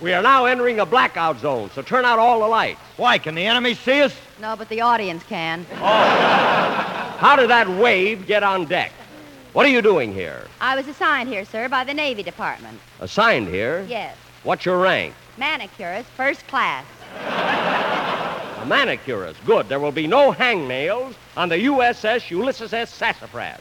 We 0.00 0.14
are 0.14 0.22
now 0.22 0.46
entering 0.46 0.80
a 0.80 0.86
blackout 0.86 1.40
zone, 1.40 1.70
so 1.74 1.82
turn 1.82 2.06
out 2.06 2.18
all 2.18 2.40
the 2.40 2.48
lights. 2.48 2.80
Why, 2.96 3.18
can 3.18 3.34
the 3.34 3.44
enemy 3.44 3.74
see 3.74 4.00
us? 4.00 4.14
No, 4.40 4.56
but 4.56 4.70
the 4.70 4.80
audience 4.80 5.22
can. 5.24 5.66
Oh. 5.74 7.16
How 7.18 7.36
did 7.36 7.50
that 7.50 7.68
wave 7.68 8.26
get 8.26 8.42
on 8.42 8.64
deck? 8.64 8.92
What 9.52 9.66
are 9.66 9.68
you 9.68 9.82
doing 9.82 10.14
here? 10.14 10.46
I 10.58 10.74
was 10.74 10.88
assigned 10.88 11.28
here, 11.28 11.44
sir, 11.44 11.68
by 11.68 11.84
the 11.84 11.92
Navy 11.92 12.22
Department. 12.22 12.80
Assigned 13.00 13.48
here? 13.48 13.84
Yes. 13.86 14.16
What's 14.42 14.64
your 14.64 14.78
rank? 14.78 15.12
Manicurist, 15.36 16.08
first 16.16 16.46
class. 16.46 16.86
A 18.60 18.66
manicurist. 18.66 19.42
Good. 19.46 19.70
There 19.70 19.80
will 19.80 19.90
be 19.90 20.06
no 20.06 20.32
hangnails 20.32 21.14
on 21.34 21.48
the 21.48 21.56
USS 21.64 22.30
Ulysses 22.30 22.74
S. 22.74 22.92
Sassafras. 22.92 23.58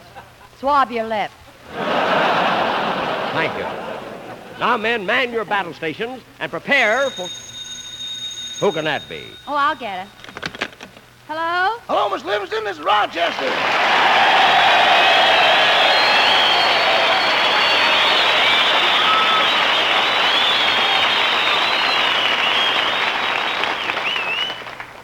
Swab 0.59 0.91
your 0.91 1.05
lip. 1.05 1.31
Thank 1.73 3.53
you. 3.57 3.63
Now, 4.59 4.75
men, 4.75 5.05
man 5.05 5.31
your 5.31 5.45
battle 5.45 5.73
stations 5.73 6.21
and 6.41 6.51
prepare 6.51 7.09
for. 7.11 7.29
Who 8.59 8.73
can 8.73 8.83
that 8.83 9.07
be? 9.07 9.23
Oh, 9.47 9.55
I'll 9.55 9.75
get 9.77 10.05
it. 10.05 10.11
Hello? 11.29 11.79
Hello, 11.87 12.09
Miss 12.09 12.25
Livingstone. 12.25 12.65
This 12.65 12.77
is 12.77 12.83
Rochester. 12.83 14.09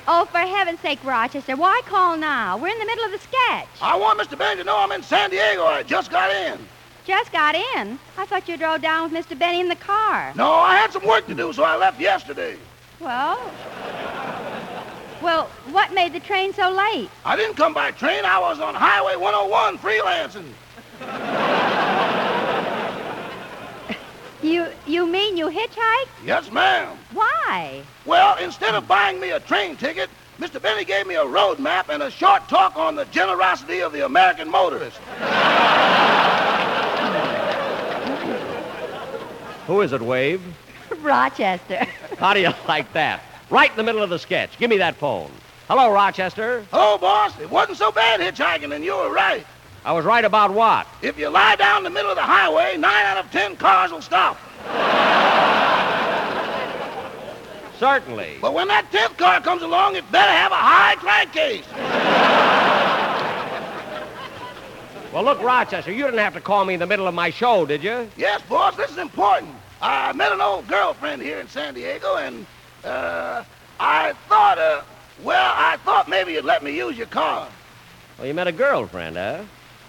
Oh, 0.07 0.24
for 0.35 0.41
heaven's 0.41 0.81
sake, 0.81 1.01
Rochester, 1.05 1.55
why 1.55 1.81
call 1.85 2.17
now? 2.17 2.57
We're 2.57 2.67
in 2.67 2.79
the 2.79 2.85
middle 2.85 3.05
of 3.05 3.11
the 3.11 3.19
sketch. 3.19 3.69
I 3.81 3.95
want 3.95 4.19
Mr. 4.19 4.37
Benny 4.37 4.57
to 4.57 4.65
know 4.65 4.77
I'm 4.77 4.91
in 4.91 5.01
San 5.01 5.29
Diego. 5.29 5.63
I 5.63 5.81
just 5.81 6.11
got 6.11 6.29
in. 6.29 6.59
Just 7.05 7.31
got 7.31 7.55
in. 7.55 7.97
I 8.17 8.25
thought 8.25 8.49
you 8.49 8.57
drove 8.57 8.81
down 8.81 9.09
with 9.09 9.25
Mr. 9.25 9.39
Benny 9.39 9.61
in 9.61 9.69
the 9.69 9.77
car. 9.77 10.33
No, 10.35 10.51
I 10.51 10.75
had 10.75 10.91
some 10.91 11.07
work 11.07 11.25
to 11.27 11.33
do, 11.33 11.53
so 11.53 11.63
I 11.63 11.77
left 11.77 12.01
yesterday. 12.01 12.57
Well, 12.99 13.39
well, 15.21 15.45
what 15.71 15.93
made 15.93 16.11
the 16.11 16.19
train 16.19 16.51
so 16.51 16.69
late? 16.69 17.09
I 17.23 17.37
didn't 17.37 17.55
come 17.55 17.73
by 17.73 17.91
train. 17.91 18.25
I 18.25 18.37
was 18.37 18.59
on 18.59 18.75
Highway 18.75 19.15
101 19.15 19.77
freelancing. 19.77 20.51
You 24.43 24.67
you 24.85 25.07
mean 25.07 25.37
you 25.37 25.47
hitchhiked? 25.47 26.09
Yes, 26.23 26.51
ma'am. 26.51 26.97
Why? 27.13 27.81
Well, 28.05 28.37
instead 28.37 28.75
of 28.75 28.87
buying 28.87 29.19
me 29.19 29.31
a 29.31 29.39
train 29.39 29.75
ticket, 29.75 30.09
Mr. 30.39 30.61
Benny 30.61 30.83
gave 30.83 31.07
me 31.07 31.15
a 31.15 31.25
road 31.25 31.59
map 31.59 31.89
and 31.89 32.03
a 32.03 32.11
short 32.11 32.47
talk 32.49 32.75
on 32.75 32.95
the 32.95 33.05
generosity 33.05 33.79
of 33.79 33.93
the 33.93 34.05
American 34.05 34.49
motorist. 34.49 34.97
Who 39.67 39.81
is 39.81 39.93
it, 39.93 40.01
Wave? 40.01 40.41
Rochester. 41.01 41.87
How 42.17 42.33
do 42.33 42.41
you 42.41 42.51
like 42.67 42.91
that? 42.93 43.21
Right 43.49 43.69
in 43.69 43.77
the 43.77 43.83
middle 43.83 44.03
of 44.03 44.09
the 44.09 44.19
sketch. 44.19 44.57
Give 44.57 44.69
me 44.69 44.77
that 44.77 44.95
phone. 44.95 45.31
Hello, 45.67 45.91
Rochester. 45.91 46.65
Hello, 46.69 46.97
boss. 46.97 47.39
It 47.39 47.49
wasn't 47.49 47.77
so 47.77 47.91
bad 47.91 48.19
hitchhiking, 48.19 48.75
and 48.75 48.83
you 48.83 48.95
were 48.95 49.11
right. 49.11 49.45
I 49.85 49.93
was 49.93 50.03
right 50.03 50.25
about 50.25 50.51
what? 50.51 50.87
If 51.01 51.17
you 51.17 51.29
lie 51.29 51.55
down 51.55 51.77
in 51.77 51.83
the 51.85 51.89
middle 51.91 52.11
of 52.11 52.17
the 52.17 52.23
highway, 52.23 52.75
nine 52.77 53.05
out 53.05 53.23
of 53.23 53.31
ten 53.31 53.55
cars 53.55 53.91
will 53.91 54.01
stop. 54.01 54.37
Certainly. 57.79 58.37
But 58.41 58.53
when 58.53 58.67
that 58.69 58.91
10th 58.91 59.17
car 59.17 59.41
comes 59.41 59.61
along, 59.61 59.95
it 59.95 60.09
better 60.11 60.31
have 60.31 60.51
a 60.51 60.55
high 60.55 60.95
crankcase. 60.95 61.65
Well, 65.13 65.23
look, 65.23 65.41
Rochester, 65.41 65.91
you 65.91 66.03
didn't 66.03 66.19
have 66.19 66.33
to 66.33 66.41
call 66.41 66.65
me 66.65 66.73
in 66.73 66.79
the 66.79 66.85
middle 66.85 67.07
of 67.07 67.13
my 67.13 67.29
show, 67.29 67.65
did 67.65 67.81
you? 67.83 68.09
Yes, 68.17 68.41
boss, 68.49 68.75
this 68.75 68.91
is 68.91 68.97
important. 68.97 69.51
I 69.81 70.11
met 70.13 70.31
an 70.31 70.41
old 70.41 70.67
girlfriend 70.67 71.21
here 71.21 71.39
in 71.39 71.47
San 71.47 71.73
Diego, 71.73 72.17
and, 72.17 72.45
uh, 72.83 73.43
I 73.79 74.13
thought, 74.27 74.57
uh, 74.57 74.81
well, 75.23 75.53
I 75.55 75.77
thought 75.85 76.09
maybe 76.09 76.33
you'd 76.33 76.43
let 76.43 76.63
me 76.63 76.75
use 76.75 76.97
your 76.97 77.07
car. 77.07 77.47
Well, 78.17 78.27
you 78.27 78.33
met 78.33 78.47
a 78.47 78.51
girlfriend, 78.51 79.15
huh? 79.15 79.43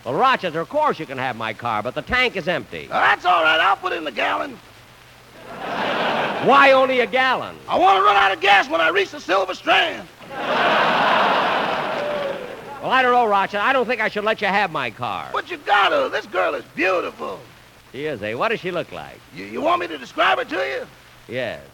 Well, 0.05 0.15
Rochester, 0.15 0.61
of 0.61 0.69
course 0.69 1.01
you 1.01 1.07
can 1.07 1.19
have 1.19 1.37
my 1.37 1.53
car, 1.53 1.83
but 1.83 1.97
the 1.97 2.03
tank 2.03 2.37
is 2.37 2.47
empty. 2.47 2.87
Now, 2.89 3.01
that's 3.01 3.25
all 3.25 3.43
right. 3.43 3.59
I'll 3.59 3.77
put 3.77 3.93
in 3.93 4.05
the 4.05 4.13
gallon. 4.13 4.57
Why 6.47 6.71
only 6.71 7.01
a 7.01 7.07
gallon? 7.07 7.57
I 7.69 7.77
want 7.77 7.99
to 7.99 8.03
run 8.05 8.15
out 8.15 8.31
of 8.31 8.41
gas 8.41 8.71
when 8.71 8.81
I 8.81 8.91
reach 8.91 9.11
the 9.11 9.19
Silver 9.19 9.53
Strand. 9.53 10.07
Well, 10.31 10.39
I 12.93 13.03
don't 13.03 13.11
know, 13.11 13.27
Rochester. 13.27 13.59
I 13.59 13.73
don't 13.73 13.85
think 13.85 14.01
I 14.01 14.09
should 14.09 14.23
let 14.23 14.41
you 14.41 14.47
have 14.47 14.71
my 14.71 14.93
car. 14.93 15.29
But 15.33 15.51
you 15.51 15.57
gotta. 15.57 16.09
This 16.09 16.25
girl 16.27 16.55
is 16.55 16.65
beautiful. 16.77 17.41
She 17.91 18.07
is, 18.07 18.23
eh? 18.23 18.35
What 18.35 18.51
does 18.51 18.61
she 18.61 18.71
look 18.71 18.93
like? 18.93 19.19
You, 19.35 19.45
you 19.47 19.61
want 19.61 19.81
me 19.81 19.89
to 19.89 19.99
describe 19.99 20.39
her 20.39 20.45
to 20.45 20.55
you? 20.55 20.87
Yes. 21.27 21.65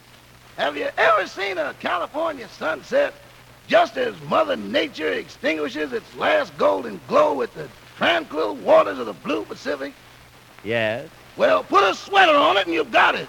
Have 0.57 0.75
you 0.75 0.89
ever 0.97 1.27
seen 1.27 1.59
a 1.59 1.75
California 1.79 2.49
sunset 2.49 3.13
just 3.69 3.99
as 3.99 4.19
Mother 4.23 4.57
Nature 4.57 5.13
extinguishes 5.13 5.93
its 5.93 6.17
last 6.17 6.57
golden 6.57 6.99
glow 7.09 7.35
with 7.35 7.55
the 7.55 7.69
tranquil 7.99 8.55
waters 8.55 8.99
of 8.99 9.05
the 9.05 9.13
blue 9.13 9.45
Pacific? 9.45 9.93
Yes. 10.65 11.11
Well, 11.37 11.63
put 11.63 11.85
a 11.85 11.95
sweater 11.95 12.35
on 12.35 12.57
it 12.57 12.65
and 12.65 12.75
you've 12.75 12.91
got 12.91 13.17
it. 13.17 13.29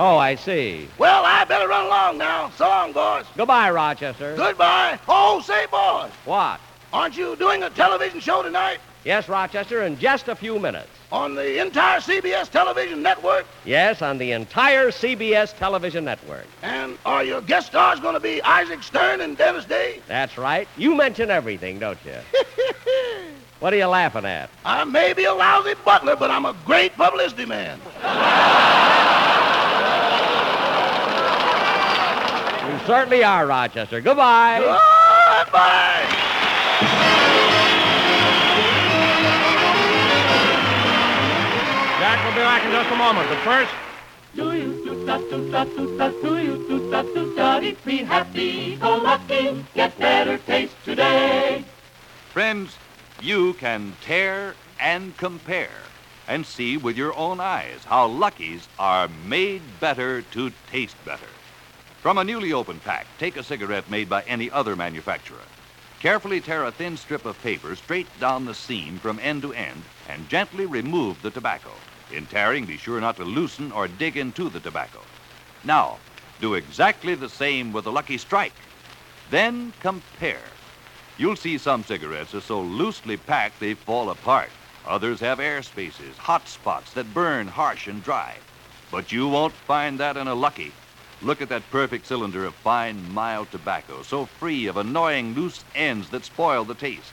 Oh, 0.00 0.16
I 0.16 0.36
see. 0.36 0.88
Well, 0.96 1.24
I 1.26 1.44
better 1.44 1.66
run 1.66 1.86
along 1.86 2.18
now. 2.18 2.50
So 2.56 2.68
long, 2.68 2.92
boys. 2.92 3.24
Goodbye, 3.36 3.70
Rochester. 3.72 4.36
Goodbye. 4.36 4.96
Oh, 5.08 5.40
say, 5.40 5.66
boys, 5.66 6.12
What? 6.24 6.60
aren't 6.92 7.16
you 7.16 7.34
doing 7.36 7.64
a 7.64 7.70
television 7.70 8.20
show 8.20 8.42
tonight 8.42 8.78
Yes, 9.04 9.28
Rochester, 9.28 9.82
in 9.82 9.98
just 9.98 10.28
a 10.28 10.34
few 10.36 10.58
minutes. 10.58 10.88
on 11.10 11.34
the 11.34 11.60
entire 11.60 11.98
CBS 11.98 12.48
television 12.50 13.02
network? 13.02 13.44
Yes, 13.64 14.00
on 14.02 14.18
the 14.18 14.32
entire 14.32 14.90
CBS 14.90 15.56
television 15.56 16.04
network. 16.04 16.46
And 16.62 16.96
are 17.06 17.24
your 17.24 17.40
guest 17.40 17.68
stars 17.68 17.98
going 18.00 18.14
to 18.14 18.20
be 18.20 18.40
Isaac 18.42 18.82
Stern 18.82 19.20
and 19.20 19.36
Dennis 19.36 19.64
Day? 19.64 20.00
That's 20.06 20.36
right. 20.38 20.68
You 20.76 20.94
mention 20.94 21.30
everything, 21.30 21.78
don't 21.78 21.98
you? 22.04 22.14
what 23.60 23.72
are 23.72 23.76
you 23.76 23.86
laughing 23.86 24.26
at? 24.26 24.50
I 24.64 24.84
may 24.84 25.12
be 25.12 25.24
a 25.24 25.34
lousy 25.34 25.74
butler, 25.84 26.14
but 26.16 26.30
I'm 26.30 26.44
a 26.44 26.54
great 26.66 26.92
publicity 26.94 27.46
man. 27.46 27.80
certainly 32.88 33.22
are, 33.22 33.46
Rochester. 33.46 34.00
Goodbye. 34.00 34.60
Goodbye. 34.60 36.06
Jack 42.00 42.24
will 42.24 42.32
be 42.32 42.40
back 42.40 42.64
in 42.64 42.72
just 42.72 42.90
a 42.90 42.96
moment, 42.96 43.28
but 43.28 43.38
first, 43.44 43.70
Do 44.34 44.56
you 44.56 44.82
toot 44.82 45.06
ta 45.06 45.18
toot 45.18 45.52
ta 45.52 45.64
toot 45.64 45.98
ta 45.98 46.08
do 46.22 46.38
you 46.38 46.66
toot 46.66 46.90
ta 46.90 47.02
toot 47.02 47.36
ta 47.36 47.60
be 47.84 47.98
happy 47.98 48.76
go 48.76 48.96
lucky 48.96 49.64
get 49.74 49.98
better 49.98 50.38
taste 50.38 50.76
today. 50.84 51.64
Friends, 52.32 52.78
you 53.20 53.52
can 53.54 53.96
tear 54.00 54.54
and 54.80 55.14
compare 55.18 55.82
and 56.26 56.46
see 56.46 56.78
with 56.78 56.96
your 56.96 57.14
own 57.16 57.38
eyes 57.38 57.84
how 57.84 58.06
Lucky's 58.06 58.66
are 58.78 59.08
made 59.26 59.60
better 59.78 60.22
to 60.22 60.52
taste 60.70 60.96
better. 61.04 61.37
From 62.02 62.16
a 62.18 62.24
newly 62.24 62.52
opened 62.52 62.84
pack, 62.84 63.08
take 63.18 63.36
a 63.36 63.42
cigarette 63.42 63.90
made 63.90 64.08
by 64.08 64.22
any 64.22 64.48
other 64.52 64.76
manufacturer. 64.76 65.42
Carefully 65.98 66.40
tear 66.40 66.64
a 66.64 66.70
thin 66.70 66.96
strip 66.96 67.24
of 67.24 67.42
paper 67.42 67.74
straight 67.74 68.06
down 68.20 68.44
the 68.44 68.54
seam 68.54 68.98
from 68.98 69.18
end 69.18 69.42
to 69.42 69.52
end 69.52 69.82
and 70.08 70.28
gently 70.28 70.64
remove 70.64 71.20
the 71.22 71.30
tobacco. 71.32 71.72
In 72.14 72.26
tearing, 72.26 72.66
be 72.66 72.76
sure 72.76 73.00
not 73.00 73.16
to 73.16 73.24
loosen 73.24 73.72
or 73.72 73.88
dig 73.88 74.16
into 74.16 74.48
the 74.48 74.60
tobacco. 74.60 75.00
Now, 75.64 75.98
do 76.40 76.54
exactly 76.54 77.16
the 77.16 77.28
same 77.28 77.72
with 77.72 77.82
the 77.82 77.92
Lucky 77.92 78.16
Strike. 78.16 78.54
Then 79.30 79.72
compare. 79.80 80.38
You'll 81.16 81.34
see 81.34 81.58
some 81.58 81.82
cigarettes 81.82 82.32
are 82.32 82.40
so 82.40 82.60
loosely 82.60 83.16
packed 83.16 83.58
they 83.58 83.74
fall 83.74 84.10
apart. 84.10 84.50
Others 84.86 85.18
have 85.18 85.40
air 85.40 85.62
spaces, 85.62 86.16
hot 86.16 86.46
spots 86.46 86.92
that 86.92 87.12
burn 87.12 87.48
harsh 87.48 87.88
and 87.88 88.04
dry. 88.04 88.36
But 88.92 89.10
you 89.10 89.26
won't 89.26 89.52
find 89.52 89.98
that 89.98 90.16
in 90.16 90.28
a 90.28 90.34
Lucky. 90.34 90.72
Look 91.20 91.42
at 91.42 91.48
that 91.48 91.68
perfect 91.70 92.06
cylinder 92.06 92.44
of 92.44 92.54
fine, 92.54 93.12
mild 93.12 93.50
tobacco, 93.50 94.02
so 94.02 94.26
free 94.26 94.66
of 94.66 94.76
annoying 94.76 95.34
loose 95.34 95.64
ends 95.74 96.10
that 96.10 96.24
spoil 96.24 96.64
the 96.64 96.74
taste. 96.74 97.12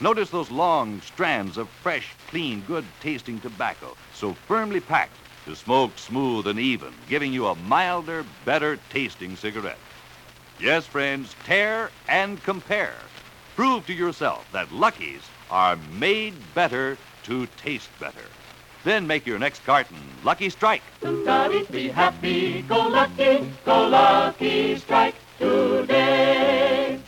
Notice 0.00 0.30
those 0.30 0.50
long 0.50 1.02
strands 1.02 1.58
of 1.58 1.68
fresh, 1.68 2.14
clean, 2.28 2.62
good 2.62 2.84
tasting 3.00 3.40
tobacco, 3.40 3.94
so 4.14 4.32
firmly 4.32 4.80
packed 4.80 5.16
to 5.44 5.54
smoke 5.54 5.98
smooth 5.98 6.46
and 6.46 6.58
even, 6.58 6.94
giving 7.10 7.32
you 7.32 7.46
a 7.46 7.54
milder, 7.54 8.24
better 8.46 8.78
tasting 8.88 9.36
cigarette. 9.36 9.78
Yes, 10.58 10.86
friends, 10.86 11.36
tear 11.44 11.90
and 12.08 12.42
compare. 12.42 12.96
Prove 13.54 13.86
to 13.86 13.92
yourself 13.92 14.48
that 14.52 14.72
Lucky's 14.72 15.28
are 15.50 15.76
made 15.98 16.34
better 16.54 16.96
to 17.24 17.46
taste 17.58 17.90
better. 18.00 18.24
Then 18.84 19.06
make 19.06 19.26
your 19.26 19.38
next 19.38 19.64
carton 19.64 19.96
Lucky 20.24 20.50
Strike. 20.50 20.82
Toot 21.00 21.70
be 21.70 21.88
happy 21.88 22.62
go 22.62 22.88
lucky 22.88 23.48
go 23.64 23.88
lucky 23.88 24.76
strike 24.76 25.14
today. 25.38 26.98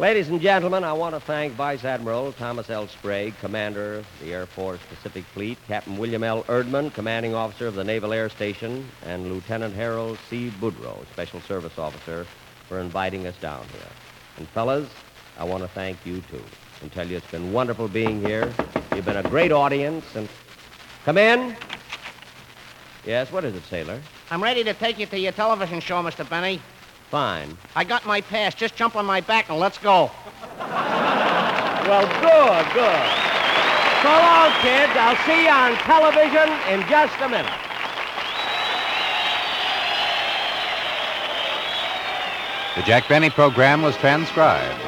Ladies 0.00 0.28
and 0.28 0.40
gentlemen, 0.40 0.84
I 0.84 0.92
want 0.92 1.16
to 1.16 1.20
thank 1.20 1.54
Vice 1.54 1.84
Admiral 1.84 2.32
Thomas 2.32 2.70
L. 2.70 2.86
Sprague, 2.86 3.34
Commander 3.40 3.96
of 3.96 4.06
the 4.20 4.32
Air 4.32 4.46
Force 4.46 4.78
Pacific 4.88 5.24
Fleet, 5.24 5.58
Captain 5.66 5.96
William 5.96 6.22
L. 6.22 6.44
Erdman, 6.44 6.94
Commanding 6.94 7.34
Officer 7.34 7.66
of 7.66 7.74
the 7.74 7.82
Naval 7.82 8.12
Air 8.12 8.28
Station, 8.28 8.88
and 9.04 9.28
Lieutenant 9.28 9.74
Harold 9.74 10.18
C. 10.30 10.52
Boudreau, 10.60 11.04
Special 11.12 11.40
Service 11.40 11.80
Officer, 11.80 12.28
for 12.68 12.78
inviting 12.78 13.26
us 13.26 13.36
down 13.38 13.64
here. 13.72 13.90
And 14.36 14.48
fellas, 14.50 14.88
I 15.36 15.42
want 15.42 15.64
to 15.64 15.68
thank 15.68 15.98
you 16.06 16.20
too 16.30 16.44
and 16.82 16.92
tell 16.92 17.06
you 17.06 17.16
it's 17.16 17.30
been 17.30 17.52
wonderful 17.52 17.88
being 17.88 18.24
here. 18.24 18.52
You've 18.94 19.04
been 19.04 19.16
a 19.16 19.22
great 19.28 19.52
audience, 19.52 20.04
and 20.14 20.28
come 21.04 21.18
in. 21.18 21.56
Yes, 23.04 23.32
what 23.32 23.44
is 23.44 23.54
it, 23.54 23.64
sailor? 23.64 24.00
I'm 24.30 24.42
ready 24.42 24.62
to 24.64 24.74
take 24.74 24.98
you 24.98 25.06
to 25.06 25.18
your 25.18 25.32
television 25.32 25.80
show, 25.80 26.02
Mr. 26.02 26.28
Benny. 26.28 26.60
Fine. 27.10 27.56
I 27.74 27.84
got 27.84 28.04
my 28.06 28.20
pass. 28.20 28.54
Just 28.54 28.76
jump 28.76 28.96
on 28.96 29.06
my 29.06 29.20
back 29.20 29.48
and 29.48 29.58
let's 29.58 29.78
go. 29.78 30.10
Well, 30.58 32.06
good, 32.20 32.74
good. 32.74 33.28
So 34.02 34.10
long, 34.10 34.52
kids. 34.60 34.92
I'll 34.94 35.16
see 35.24 35.44
you 35.44 35.50
on 35.50 35.74
television 35.78 36.52
in 36.68 36.86
just 36.88 37.18
a 37.20 37.28
minute. 37.28 37.50
The 42.76 42.82
Jack 42.82 43.08
Benny 43.08 43.30
program 43.30 43.82
was 43.82 43.96
transcribed. 43.96 44.87